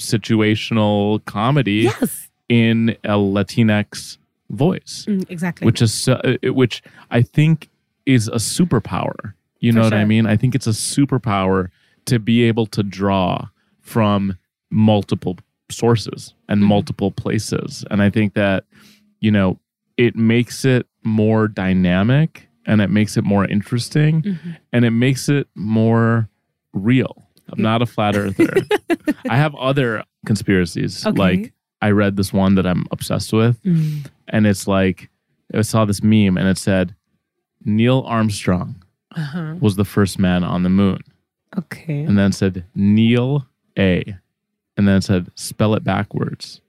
[0.50, 2.28] situational comedy Yes.
[2.48, 4.16] in a Latinx
[4.48, 5.66] voice Mm, exactly.
[5.66, 7.68] which is so, uh, which I think
[8.06, 9.34] is a superpower.
[9.60, 10.26] You For know what I mean?
[10.26, 11.68] I think it's a superpower
[12.06, 13.48] to be able to draw
[13.80, 14.36] from
[14.70, 15.36] multiple
[15.70, 16.68] sources and Mm-hmm.
[16.68, 17.84] multiple places.
[17.90, 18.64] And I think that
[19.20, 19.58] you know,
[19.96, 24.50] it makes it more dynamic and it makes it more interesting Mm-hmm.
[24.72, 26.28] and it makes it more
[26.72, 27.22] real.
[27.48, 28.54] I'm not a flat earther.
[29.30, 31.06] I have other conspiracies.
[31.06, 31.16] Okay.
[31.18, 34.06] Like I read this one that I'm obsessed with Mm.
[34.28, 35.08] and it's like
[35.54, 36.94] I saw this meme and it said
[37.66, 38.76] Neil Armstrong
[39.14, 39.56] Uh-huh.
[39.60, 41.00] was the first man on the moon,
[41.58, 42.02] Okay.
[42.04, 43.46] and then said Neil
[43.78, 44.16] A,
[44.76, 46.60] and then said spell it backwards.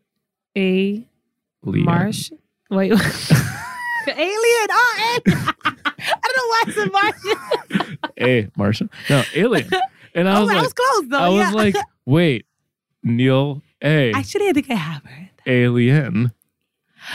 [0.57, 1.05] A
[1.65, 1.85] Liam.
[1.85, 2.31] Marsh.
[2.69, 2.91] Wait.
[4.07, 4.67] alien.
[4.69, 5.39] Oh, alien.
[5.99, 7.97] I don't know why I said Martian.
[8.19, 9.69] A Martian, no alien.
[10.15, 11.17] And I oh, was like, was close though.
[11.19, 11.51] I was yeah.
[11.51, 11.75] like,
[12.05, 12.45] wait,
[13.03, 15.29] Neil A, Actually, I think I have heard.
[15.45, 16.31] alien,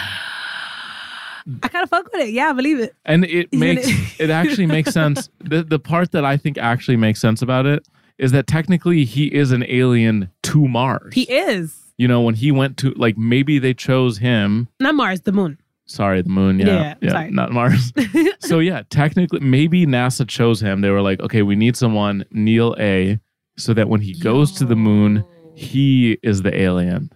[1.62, 2.30] I kind of fuck with it.
[2.32, 2.94] Yeah, I believe it.
[3.04, 4.20] and it Isn't makes it?
[4.24, 5.28] it actually makes sense.
[5.40, 7.86] The the part that I think actually makes sense about it
[8.18, 11.14] is that technically he is an alien to Mars.
[11.14, 14.66] He is you know, when he went to like maybe they chose him.
[14.80, 15.58] not Mars, the moon.
[15.86, 16.58] Sorry, the moon.
[16.58, 17.30] Yeah, Yeah, sorry.
[17.30, 17.92] not Mars.
[18.40, 20.80] so yeah, technically, maybe NASA chose him.
[20.80, 23.20] They were like, okay, we need someone Neil A,
[23.58, 25.24] so that when he goes to the moon,
[25.54, 27.10] he is the alien.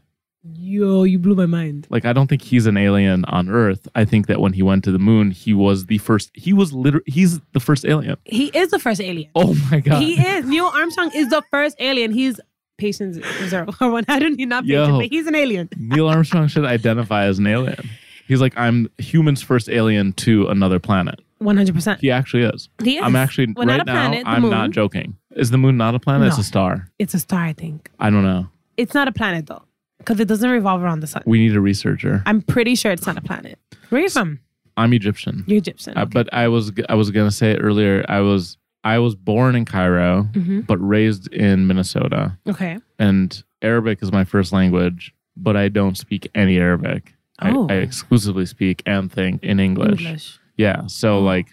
[0.55, 1.87] Yo, you blew my mind.
[1.91, 3.89] Like I don't think he's an alien on Earth.
[3.95, 6.31] I think that when he went to the moon, he was the first.
[6.35, 8.17] He was literally he's the first alien.
[8.25, 9.31] He is the first alien.
[9.35, 10.03] Oh my god.
[10.03, 10.45] He is.
[10.47, 12.13] Neil Armstrong is the first alien.
[12.13, 12.41] He's
[12.79, 13.19] patience
[13.49, 14.05] zero or one.
[14.09, 14.99] I don't need not patient, Yo.
[14.99, 15.69] but he's an alien.
[15.77, 17.89] Neil Armstrong should identify as an alien.
[18.29, 21.21] He's like I'm human's first alien to another planet.
[21.39, 22.01] One hundred percent.
[22.01, 22.69] He actually is.
[22.83, 23.03] He is.
[23.05, 24.31] I'm actually Well, right not a planet, now.
[24.31, 24.51] the I'm moon.
[24.51, 25.17] not joking.
[25.37, 26.29] Is the moon not a planet?
[26.29, 26.89] It's a star.
[26.99, 27.91] It's a star, I think.
[28.01, 28.49] I don't know.
[28.79, 29.63] It's not a planet though,
[29.99, 31.23] because it doesn't revolve around the sun.
[31.27, 32.23] We need a researcher.
[32.27, 33.59] I'm pretty sure it's not a planet.
[33.89, 34.41] Where are you from?
[34.77, 35.97] I'm Egyptian, You're Egyptian.
[35.97, 36.11] Uh, okay.
[36.13, 38.05] but I was I was gonna say it earlier.
[38.09, 40.61] I was I was born in Cairo, Mm-hmm.
[40.61, 42.79] but raised in Minnesota, okay.
[42.99, 45.13] and Arabic is my first language.
[45.39, 47.15] But I don't speak any Arabic.
[47.43, 47.67] Oh.
[47.69, 50.01] I, I exclusively speak and think in English.
[50.05, 50.39] English.
[50.57, 51.21] Yeah, so Oh.
[51.21, 51.49] like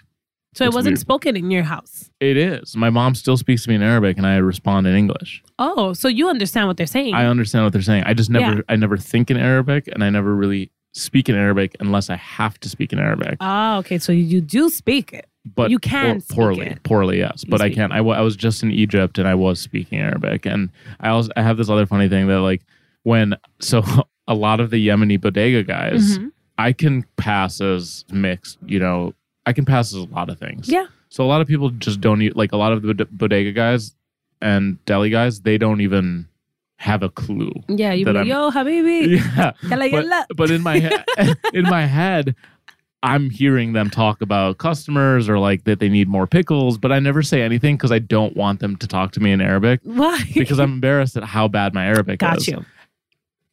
[0.54, 1.00] So it wasn't weird.
[1.00, 2.10] spoken in your house.
[2.20, 2.76] it is.
[2.76, 5.44] My mom still speaks to me in Arabic, and I respond in English.
[5.60, 7.14] Oh, so you understand what they're saying?
[7.14, 8.04] I understand what they're saying.
[8.06, 8.62] I just never Yeah.
[8.70, 12.60] I never think in Arabic, and I never really speak in Arabic unless I have
[12.60, 13.38] to speak in Arabic.
[13.42, 13.98] oh, okay.
[13.98, 15.28] So you do speak it.
[15.56, 16.84] but you can speak poorly, it.
[16.84, 17.44] poorly, yes.
[17.44, 17.92] But I can't.
[17.92, 21.58] I, was just in Egypt and I was speaking Arabic, and I also I have
[21.58, 22.62] this other funny thing that like
[23.02, 23.84] when so
[24.28, 26.32] a lot of the Yemeni bodega guys, Mhm.
[26.60, 28.60] I can pass as mixed.
[28.66, 29.14] You know,
[29.46, 30.70] I can pass as a lot of things.
[30.70, 30.88] Yeah.
[31.10, 33.96] So a lot of people just don't eat like a lot of the bodega guys
[34.42, 35.42] and deli guys.
[35.42, 36.28] They don't even
[36.78, 37.52] have a clue.
[37.68, 37.94] Yeah.
[37.94, 39.22] You be like, yo, habibi.
[39.36, 39.52] Yeah.
[40.30, 41.06] But, but in my head,
[41.54, 42.36] in my head,
[43.04, 47.00] I'm hearing them talk about customers or like that they need more pickles, but I
[47.00, 50.24] never say anything because I don't want them to talk to me in Arabic Why?
[50.34, 52.48] because I'm embarrassed at how bad my Arabic Got is.
[52.48, 52.66] you.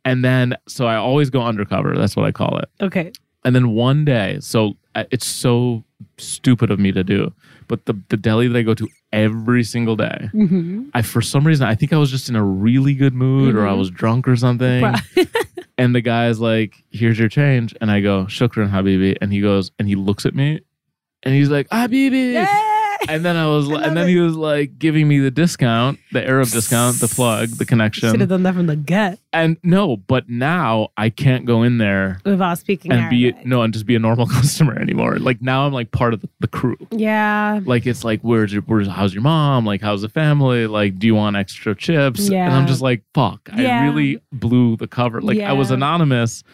[0.04, 1.96] And then, so I always go undercover.
[1.96, 2.70] That's what I call it.
[2.80, 3.12] Okay.
[3.44, 4.76] And then one day, so
[5.10, 5.84] it's so
[6.18, 7.32] stupid of me to do,
[7.68, 10.88] but the, the deli that I go to every single day, Mm-hmm.
[10.94, 13.66] I for some reason I think I was just in a really good mood or
[13.66, 13.78] I Mhm.
[13.78, 14.84] was drunk or something.
[15.78, 19.70] and the guy's like, "Here's your change," and I go, "Shukran, Habibi," and he goes
[19.78, 20.60] and he looks at me,
[21.22, 22.34] and he's like, "Habibi."
[23.08, 24.10] And then I was, I and then it.
[24.10, 28.10] he was like giving me the discount, the Arab discount, the plug, the connection.
[28.10, 31.78] Should have done that from the gut And no, but now I can't go in
[31.78, 33.46] there without speaking and be Arabic.
[33.46, 35.16] no and just be a normal customer anymore.
[35.18, 36.76] Like now I'm like part of the, the crew.
[36.90, 37.60] Yeah.
[37.64, 39.64] Like it's like where's your where's how's your mom?
[39.64, 40.66] Like how's the family?
[40.66, 42.28] Like do you want extra chips?
[42.28, 42.44] Yeah.
[42.46, 43.48] And I'm just like fuck.
[43.56, 43.80] Yeah.
[43.80, 45.20] I really blew the cover.
[45.20, 46.44] Like I was anonymous,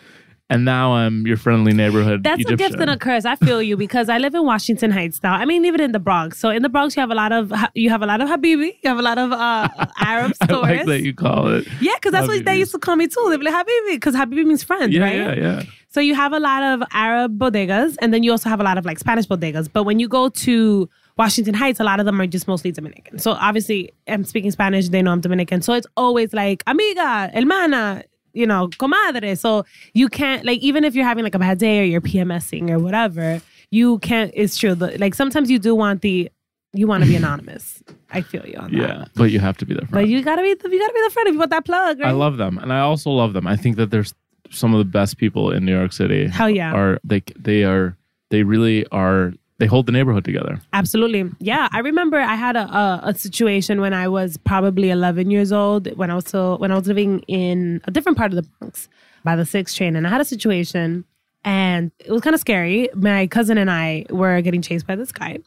[0.48, 2.22] and now I'm your friendly neighborhood.
[2.22, 3.24] That's a gift and a curse.
[3.24, 5.34] I feel you because I live in Washington Heights now.
[5.34, 6.38] I mean, even in the Bronx.
[6.38, 8.72] So in the Bronx, you have a lot of you have a lot of Habibi.
[8.82, 9.68] You have a lot of uh,
[9.98, 10.62] Arab I stores.
[10.62, 11.66] like that you call it.
[11.80, 13.26] yeah, because that's what they used to call me too.
[13.30, 15.16] They'd be like Habibi because Habibi means friend, Yeah, right?
[15.16, 15.62] yeah, yeah.
[15.88, 18.76] So you have a lot of Arab bodegas, and then you also have a lot
[18.76, 19.68] of like Spanish bodegas.
[19.72, 23.18] But when you go to Washington Heights, a lot of them are just mostly Dominican.
[23.18, 24.90] So obviously, I'm speaking Spanish.
[24.90, 25.62] They know I'm Dominican.
[25.62, 28.04] So it's always like amiga, hermana,
[28.36, 29.36] you know, comadre.
[29.36, 29.64] So
[29.94, 32.78] you can't like even if you're having like a bad day or you're PMSing or
[32.78, 34.30] whatever, you can't.
[34.34, 34.74] It's true.
[34.74, 36.30] Like sometimes you do want the
[36.72, 37.82] You want to be anonymous.
[38.12, 38.78] I feel you on that.
[38.78, 39.92] Yeah, but you have to be the friend.
[39.92, 41.98] But you gotta be the, you gotta be the friend if you want that plug,
[42.00, 42.08] right?
[42.08, 43.46] I love them, and I also love them.
[43.46, 44.12] I think that there's
[44.50, 46.28] some of the best people in New York City.
[46.28, 46.72] Hell yeah.
[46.72, 47.22] Are they?
[47.38, 47.96] They are.
[48.30, 49.32] They really are.
[49.58, 50.60] They hold the neighborhood together.
[50.74, 51.30] Absolutely.
[51.38, 51.68] Yeah.
[51.72, 55.90] I remember I had a, a, a situation when I was probably 11 years old
[55.96, 58.88] when I was still, when I was living in a different part of the Bronx
[59.24, 59.96] by the six train.
[59.96, 61.06] And I had a situation
[61.42, 62.90] and it was kind of scary.
[62.94, 65.38] My cousin and I were getting chased by this guy.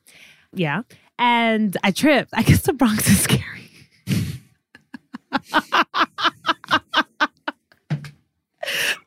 [0.54, 0.82] Yeah.
[1.20, 2.32] And I tripped.
[2.34, 3.70] I guess the Bronx is scary.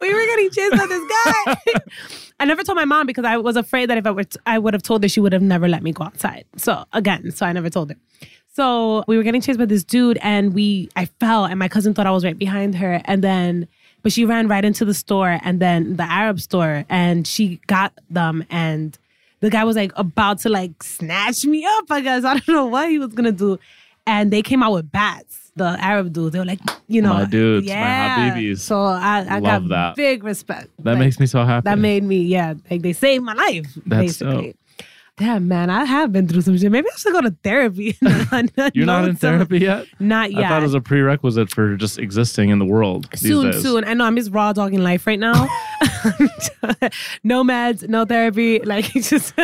[0.00, 1.80] we were getting chased by this guy.
[2.40, 4.58] I never told my mom because I was afraid that if I were, t- I
[4.58, 6.44] would have told her, she would have never let me go outside.
[6.56, 7.96] So again, so I never told her.
[8.54, 11.94] So we were getting chased by this dude, and we, I fell, and my cousin
[11.94, 13.66] thought I was right behind her, and then,
[14.02, 17.94] but she ran right into the store, and then the Arab store, and she got
[18.10, 18.98] them, and
[19.40, 21.84] the guy was like about to like snatch me up.
[21.90, 23.58] I guess I don't know what he was gonna do,
[24.06, 25.41] and they came out with bats.
[25.54, 28.34] The Arab dudes, they were like, you know, My dudes, my yeah.
[28.34, 28.60] habibis.
[28.60, 29.96] So I, I Love got that.
[29.96, 30.68] big respect.
[30.78, 31.64] That Like, makes me so happy.
[31.64, 34.56] that made me, yeah, like they saved my life, That's basically.
[35.18, 36.72] Damn, man, I have been through some shit.
[36.72, 37.96] Maybe I should go to therapy.
[38.74, 39.86] You're not in therapy yet.
[40.00, 40.44] Not yet.
[40.44, 43.62] I thought it was a prerequisite for just existing in the world these soon, days.
[43.62, 43.84] soon.
[43.84, 45.34] I know I'm just raw dogging life right now.
[47.24, 48.58] no meds, no therapy.
[48.60, 49.34] Like just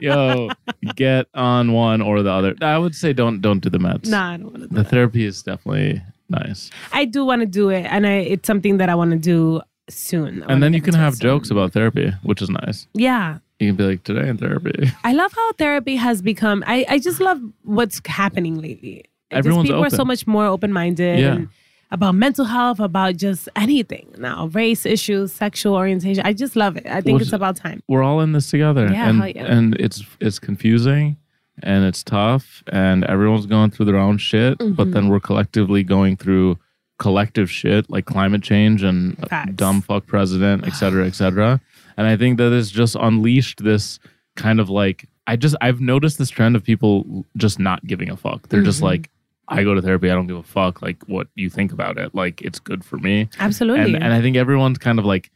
[0.00, 0.48] Yo,
[0.94, 2.54] get on one or the other.
[2.62, 4.08] I would say don't don't do the meds.
[4.08, 4.30] nah.
[4.32, 4.88] I don't want to do The that.
[4.90, 8.88] therapy is definitely nice, I do want to do it, and I, it's something that
[8.88, 9.60] I want to do
[9.90, 10.42] soon.
[10.42, 11.20] I wanna and then you get can into it have soon.
[11.22, 12.86] jokes about therapy, which is nice.
[12.94, 14.90] Yeah, You can be like, today in therapy.
[15.04, 16.62] I love how therapy has become.
[16.66, 19.04] I, I just love what's happening lately.
[19.30, 21.40] Everyone's people are so much more open minded Yeah.
[21.90, 26.22] about mental health, about just anything now, race issues, sexual orientation.
[26.24, 26.86] I just love it.
[26.86, 27.82] I think Well, it's about time.
[27.88, 29.44] We're all in this together, Yeah, and yeah.
[29.52, 31.16] and it's it's confusing,
[31.62, 34.56] and it's tough, and everyone's going through their own shit.
[34.58, 34.74] Mm-hmm.
[34.74, 36.58] But then we're collectively going through
[36.98, 39.52] collective shit like climate change and Facts.
[39.54, 41.60] dumb fuck president, et cetera, et cetera.
[41.98, 43.98] And I think that it's just unleashed this
[44.36, 48.16] kind of like I just I've noticed this trend of people just not giving a
[48.16, 48.48] fuck.
[48.48, 48.86] They're just Mm-hmm.
[48.86, 49.10] like,
[49.48, 52.14] I go to therapy, I don't give a fuck like what you think about it.
[52.14, 53.28] Like it's good for me.
[53.38, 53.94] Absolutely.
[53.94, 55.30] And and I think everyone's kind of like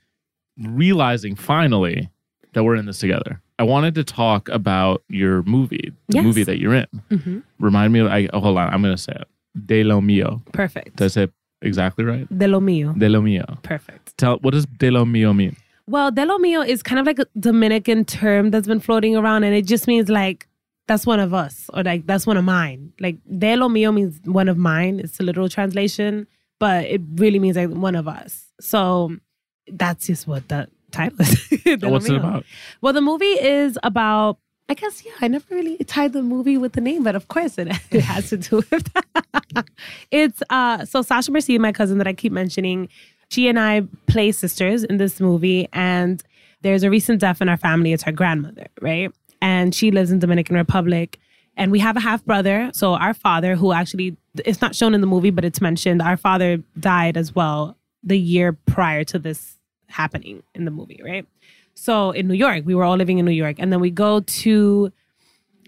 [0.58, 2.08] realizing finally
[2.52, 3.40] that we're in this together.
[3.58, 6.24] I wanted to talk about your movie, the Yes.
[6.24, 6.86] movie that you're in.
[7.10, 7.42] Mhm.
[7.58, 9.28] Remind me of I oh, hold on, I'm gonna say it.
[9.66, 10.42] De lo mio.
[10.52, 10.96] Perfect.
[10.96, 11.32] Did I say it
[11.62, 12.26] exactly right?
[12.38, 12.96] De lo mío.
[12.98, 13.44] De lo mio.
[13.62, 14.16] Perfect.
[14.16, 15.56] Tell what does de lo mio mean?
[15.86, 19.44] Well, de lo mío is kind of like a Dominican term that's been floating around,
[19.44, 20.46] and it just means like
[20.86, 22.92] that's one of us, or like that's one of mine.
[23.00, 25.00] Like de lo mío means one of mine.
[25.00, 26.26] It's a literal translation,
[26.58, 28.46] but it really means like one of us.
[28.60, 29.16] So
[29.66, 31.50] that's just what the title is.
[31.82, 32.44] What's it about?
[32.80, 34.38] Well, the movie is about.
[34.68, 35.12] I guess yeah.
[35.20, 38.30] I never really tied the movie with the name, but of course it, it has
[38.30, 39.66] to do with that.
[40.10, 42.88] it's uh so Sasha Merci, my cousin that I keep mentioning,
[43.32, 46.22] she and I play sisters in this movie, and
[46.60, 47.92] there's a recent death in our family.
[47.94, 49.10] It's her grandmother, right?
[49.40, 51.18] And she lives in Dominican Republic,
[51.56, 52.70] and we have a half brother.
[52.74, 56.16] So our father, who actually it's not shown in the movie, but it's mentioned, our
[56.16, 59.56] father died as well the year prior to this
[59.86, 61.26] happening in the movie, right?
[61.74, 64.20] So in New York, we were all living in New York, and then we go
[64.20, 64.92] to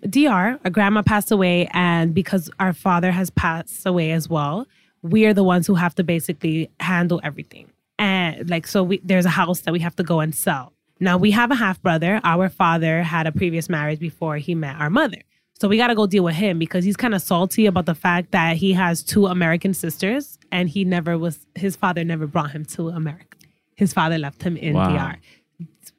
[0.07, 0.59] DR.
[0.63, 4.67] Our grandma passed away, and because our father has passed away as well,
[5.05, 7.71] we are the ones who have to basically handle everything.
[7.99, 10.73] And like, so we, there's a house that we have to go and sell.
[10.99, 12.21] Now we have a half brother.
[12.25, 15.19] Our father had a previous marriage before he met our mother.
[15.61, 17.95] So we got to go deal with him because he's kind of salty about the
[17.95, 22.51] fact that he has two American sisters and he never was, his father never brought
[22.51, 23.39] him to America.
[23.77, 24.89] His father left him in Wow.
[24.97, 25.19] DR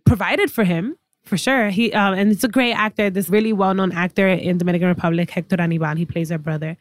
[0.05, 1.69] provided for him for sure.
[1.69, 3.09] He um, and it's a great actor.
[3.09, 5.95] This really well known actor in Dominican Republic, Hector Anibal.
[5.95, 6.77] He plays our brother,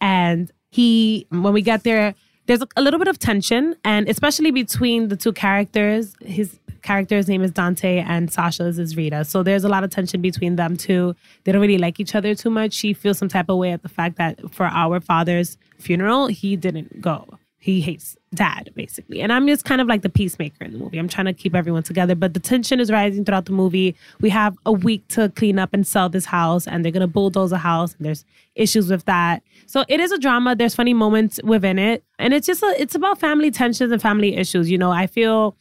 [0.00, 2.14] and he when we get there,
[2.46, 6.14] there's a, little bit of tension, and especially between the two characters.
[6.20, 9.24] His character's name is Dante, and Sasha's is Rita.
[9.24, 11.16] So there's a lot of tension between them two.
[11.44, 12.74] They don't really like each other too much.
[12.74, 16.56] She feels some type of way at the fact that for our father's funeral, he
[16.56, 19.20] didn't go he hates dad basically.
[19.20, 20.98] And i'm just kind of like the peacemaker in the movie.
[20.98, 23.96] I'm trying to keep everyone together but the tension is rising throughout the movie.
[24.20, 27.52] We have a week to clean up and sell this house and they're gonna bulldoze
[27.52, 28.24] a house and there's
[28.54, 29.42] issues with that.
[29.66, 30.54] So it is a drama.
[30.54, 32.04] There's funny moments within it.
[32.18, 34.92] And it's just a, it's about family tensions and family issues you know?
[34.92, 35.56] I feel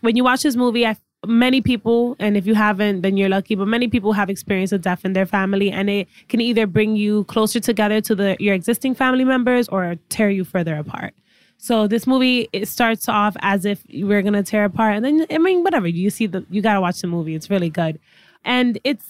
[0.00, 3.56] when you watch this movie i many people and if you haven't then you're lucky
[3.56, 6.94] but many people have experienced a death in their family and it can either bring
[6.94, 11.12] you closer together to the your existing family members or tear you further apart
[11.58, 15.38] so this movie it starts off as if we're gonna tear apart, and then I
[15.38, 17.34] mean whatever you see the you gotta watch the movie.
[17.34, 17.98] It's really good,
[18.44, 19.04] and it's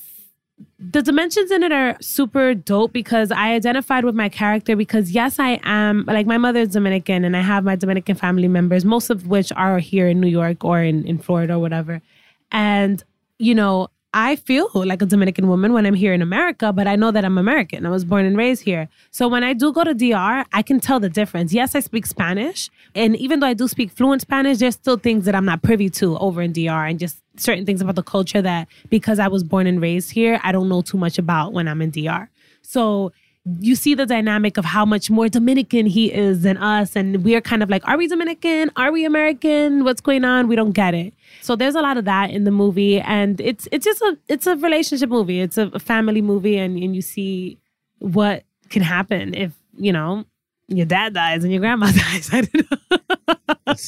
[0.79, 5.39] the dimensions in it are super dope because I identified with my character because yes,
[5.39, 9.11] I am like my mother is Dominican and I have my Dominican family members, most
[9.11, 12.01] of which are here in New York or in, in Florida or whatever.
[12.51, 13.03] And,
[13.39, 16.97] you know, I feel like a Dominican woman when I'm here in America, but I
[16.97, 17.85] know that I'm American.
[17.85, 18.89] I was born and raised here.
[19.11, 21.53] So when I do go to DR, I can tell the difference.
[21.53, 22.71] Yes, I speak Spanish.
[22.95, 25.91] And even though I do speak fluent Spanish, there's still things that I'm not privy
[25.91, 29.45] to over in DR and just certain things about the culture that because I was
[29.45, 32.31] born and raised here, I don't know too much about when I'm in DR.
[32.63, 33.13] So
[33.61, 36.97] you see the dynamic of how much more Dominican he is than us.
[36.97, 38.71] And we're kind of like, are we Dominican?
[38.77, 39.85] Are we American?
[39.85, 40.49] What's going on?
[40.49, 41.15] We don't get it.
[41.43, 43.01] So there's a lot of that in the movie.
[43.01, 45.41] And it's it's just a it's a relationship movie.
[45.41, 47.59] It's a family movie and, and you see
[47.99, 50.25] what can happen if, you know,
[50.69, 52.31] your dad dies and your grandma dies.
[52.33, 52.79] I don't know.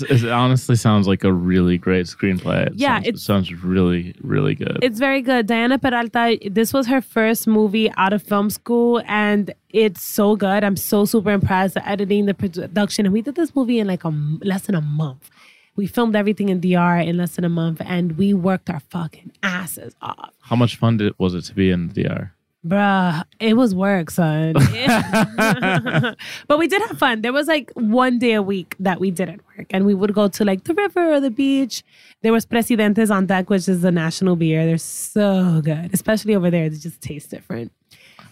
[0.09, 2.67] It honestly sounds like a really great screenplay.
[2.69, 4.79] It Yeah, sounds, it sounds really, really good.
[4.83, 5.47] It's very good.
[5.47, 10.65] Diana Peralta, this was her first movie out of film school, and it's so good.
[10.65, 11.75] I'm so super impressed.
[11.75, 14.11] The editing, the production, and we did this movie in like a
[14.43, 15.31] less than a month.
[15.77, 19.33] We filmed everything in DR in less than a month, and we worked our fucking
[19.43, 20.33] asses off.
[20.43, 22.33] How much fun did, was it to be in DR?
[22.67, 24.53] Bruh, it was work, son.
[26.47, 27.23] but we did have fun.
[27.23, 30.29] There was like one day a week that we didn't work, and we would go
[30.29, 31.83] to like the river or the beach.
[32.23, 34.67] There was Presidentes on deck, which is the national beer.
[34.67, 36.69] They're so good, especially over there.
[36.69, 37.73] They just taste different.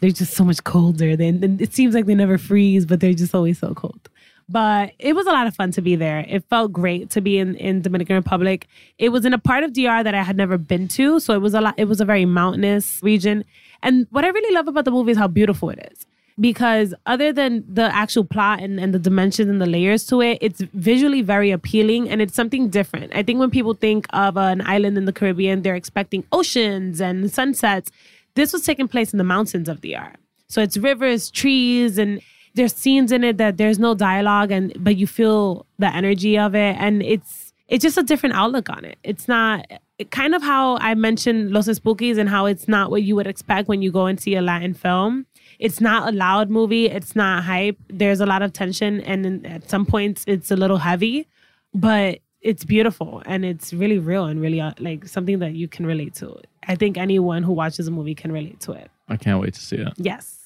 [0.00, 1.16] They're just so much colder.
[1.16, 4.10] Then then it seems like they never freeze, but they're just always so cold.
[4.48, 6.24] But it was a lot of fun to be there.
[6.26, 8.66] It felt great to be in, in Dominican Republic.
[8.98, 11.42] It was in a part of DR that I had never been to, so it
[11.42, 11.74] was a lot.
[11.76, 13.44] It was a very mountainous region.
[13.82, 16.06] And what I really love about the movie is how beautiful it is.
[16.40, 20.38] Because other than the actual plot and, and the dimensions and the layers to it,
[20.40, 23.12] it's visually very appealing and it's something different.
[23.14, 27.30] I think when people think of an island in the Caribbean, they're expecting oceans and
[27.30, 27.90] sunsets.
[28.34, 30.12] This was taking place in the mountains of the DR.
[30.46, 32.20] So it's rivers, trees, and
[32.58, 36.54] there's scenes in it that there's no dialogue and but you feel the energy of
[36.54, 38.98] it and it's it's just a different outlook on it.
[39.04, 39.66] It's not
[39.98, 43.26] it kind of how I mentioned Los Espookys and how it's not what you would
[43.26, 45.26] expect when you go and see a Latin film.
[45.58, 46.86] It's not a loud movie.
[46.86, 47.76] It's not hype.
[47.88, 51.26] There's a lot of tension, and in, at some points, it's a little heavy,
[51.74, 55.84] but it's beautiful and it's really real and really uh, like something that you can
[55.84, 56.40] relate to.
[56.68, 58.90] I think anyone who watches a movie can relate to it.
[59.08, 59.92] I can't wait to see it.
[59.96, 60.37] Yes.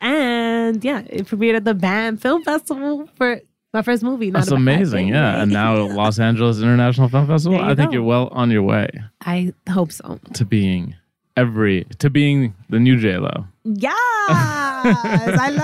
[0.00, 3.40] And yeah, it premiered at the BAM Film Festival for
[3.74, 4.30] my first movie.
[4.30, 5.08] Not That's amazing.
[5.08, 5.42] Yeah.
[5.42, 7.60] And now Los Angeles International Film Festival.
[7.60, 7.94] I think go.
[7.94, 8.88] you're well on your way
[9.20, 10.18] I hope so.
[10.34, 10.94] to being
[11.36, 13.46] every, to being the new J-Lo.
[13.64, 15.50] Yes, I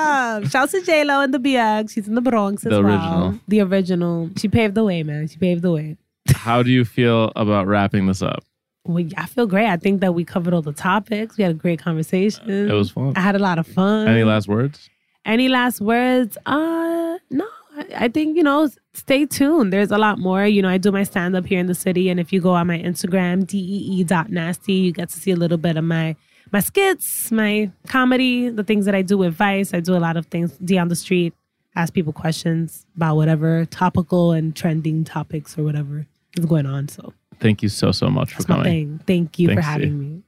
[0.40, 0.50] love.
[0.50, 1.90] Shouts to J Lo and the BX.
[1.92, 2.92] She's in the Bronx as The well.
[2.92, 3.40] original.
[3.48, 4.30] The original.
[4.36, 5.28] She paved the way, man.
[5.28, 5.96] She paved the way.
[6.34, 8.44] How do you feel about wrapping this up?
[8.86, 9.68] Well, I feel great.
[9.68, 11.36] I think that we covered all the topics.
[11.36, 12.70] We had a great conversation.
[12.70, 13.12] It was fun.
[13.16, 14.08] I had a lot of fun.
[14.08, 14.88] Any last words?
[15.24, 16.38] Any last words?
[16.46, 17.46] Uh, no.
[17.76, 18.68] I, I think you know.
[18.94, 19.74] Stay tuned.
[19.74, 20.46] There's a lot more.
[20.46, 22.52] You know, I do my stand up here in the city, and if you go
[22.52, 26.16] on my Instagram, dee.nasty, you get to see a little bit of my
[26.52, 29.74] my skits, my comedy, the things that I do with Vice.
[29.74, 30.56] I do a lot of things.
[30.58, 31.34] D on the street,
[31.74, 36.06] ask people questions about whatever topical and trending topics or whatever
[36.36, 36.88] is going on.
[36.88, 38.98] So Thank you so, so much for that's my coming.
[38.98, 39.00] thing.
[39.06, 40.06] Thank you Thanks, for having Dee.
[40.06, 40.22] me.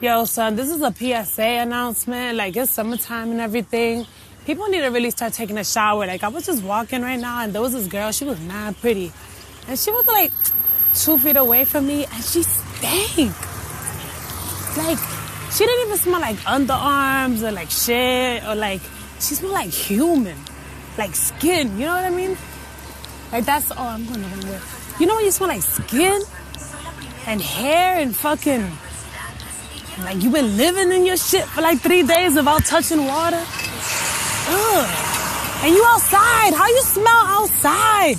[0.00, 2.36] Yo, son, this is a PSA announcement.
[2.36, 4.06] Like, it's summertime and everything.
[4.44, 6.06] People need to really start taking a shower.
[6.06, 8.12] Like, I was just walking right now, and there was this girl.
[8.12, 9.12] She was mad pretty.
[9.68, 10.32] And she was like
[10.94, 13.32] two feet away from me, and she stank.
[14.76, 14.98] Like,
[15.52, 18.82] she didn't even smell like underarms or like shit, or like,
[19.18, 20.36] she smelled like human,
[20.98, 21.78] like skin.
[21.78, 22.36] You know what I mean?
[23.32, 24.96] Like, that's all I'm gonna run with.
[25.00, 26.20] You know when you smell like skin
[27.26, 28.70] and hair and fucking.
[30.04, 33.42] Like you've been living in your shit for like three days without touching water.
[34.48, 35.64] Ugh.
[35.64, 36.52] And you outside.
[36.54, 38.16] How you smell outside?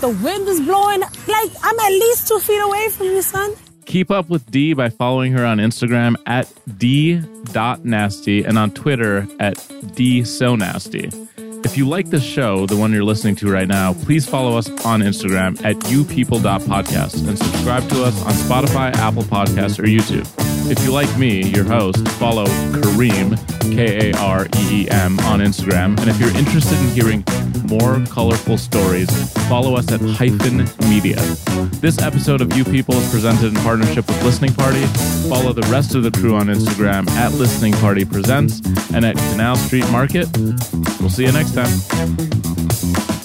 [0.00, 1.00] The wind is blowing.
[1.00, 3.54] Like I'm at least two feet away from you, son.
[3.86, 9.56] Keep up with Dee by following her on Instagram at d.nasty and on Twitter at
[9.56, 11.28] dsonasty.
[11.64, 14.68] If you like this show, the one you're listening to right now, please follow us
[14.84, 20.26] on Instagram at youpeople.podcast and subscribe to us on Spotify, Apple Podcasts, or YouTube.
[20.70, 23.36] If you like me, your host, follow Kareem,
[23.74, 25.98] K A R E E M, on Instagram.
[26.00, 27.24] And if you're interested in hearing
[27.68, 29.08] more colorful stories,
[29.48, 31.20] follow us at Hyphen Media.
[31.80, 34.84] This episode of You People is presented in partnership with Listening Party.
[35.28, 38.60] Follow the rest of the crew on Instagram at Listening Party Presents
[38.92, 40.26] and at Canal Street Market.
[41.00, 43.15] We'll see you next time.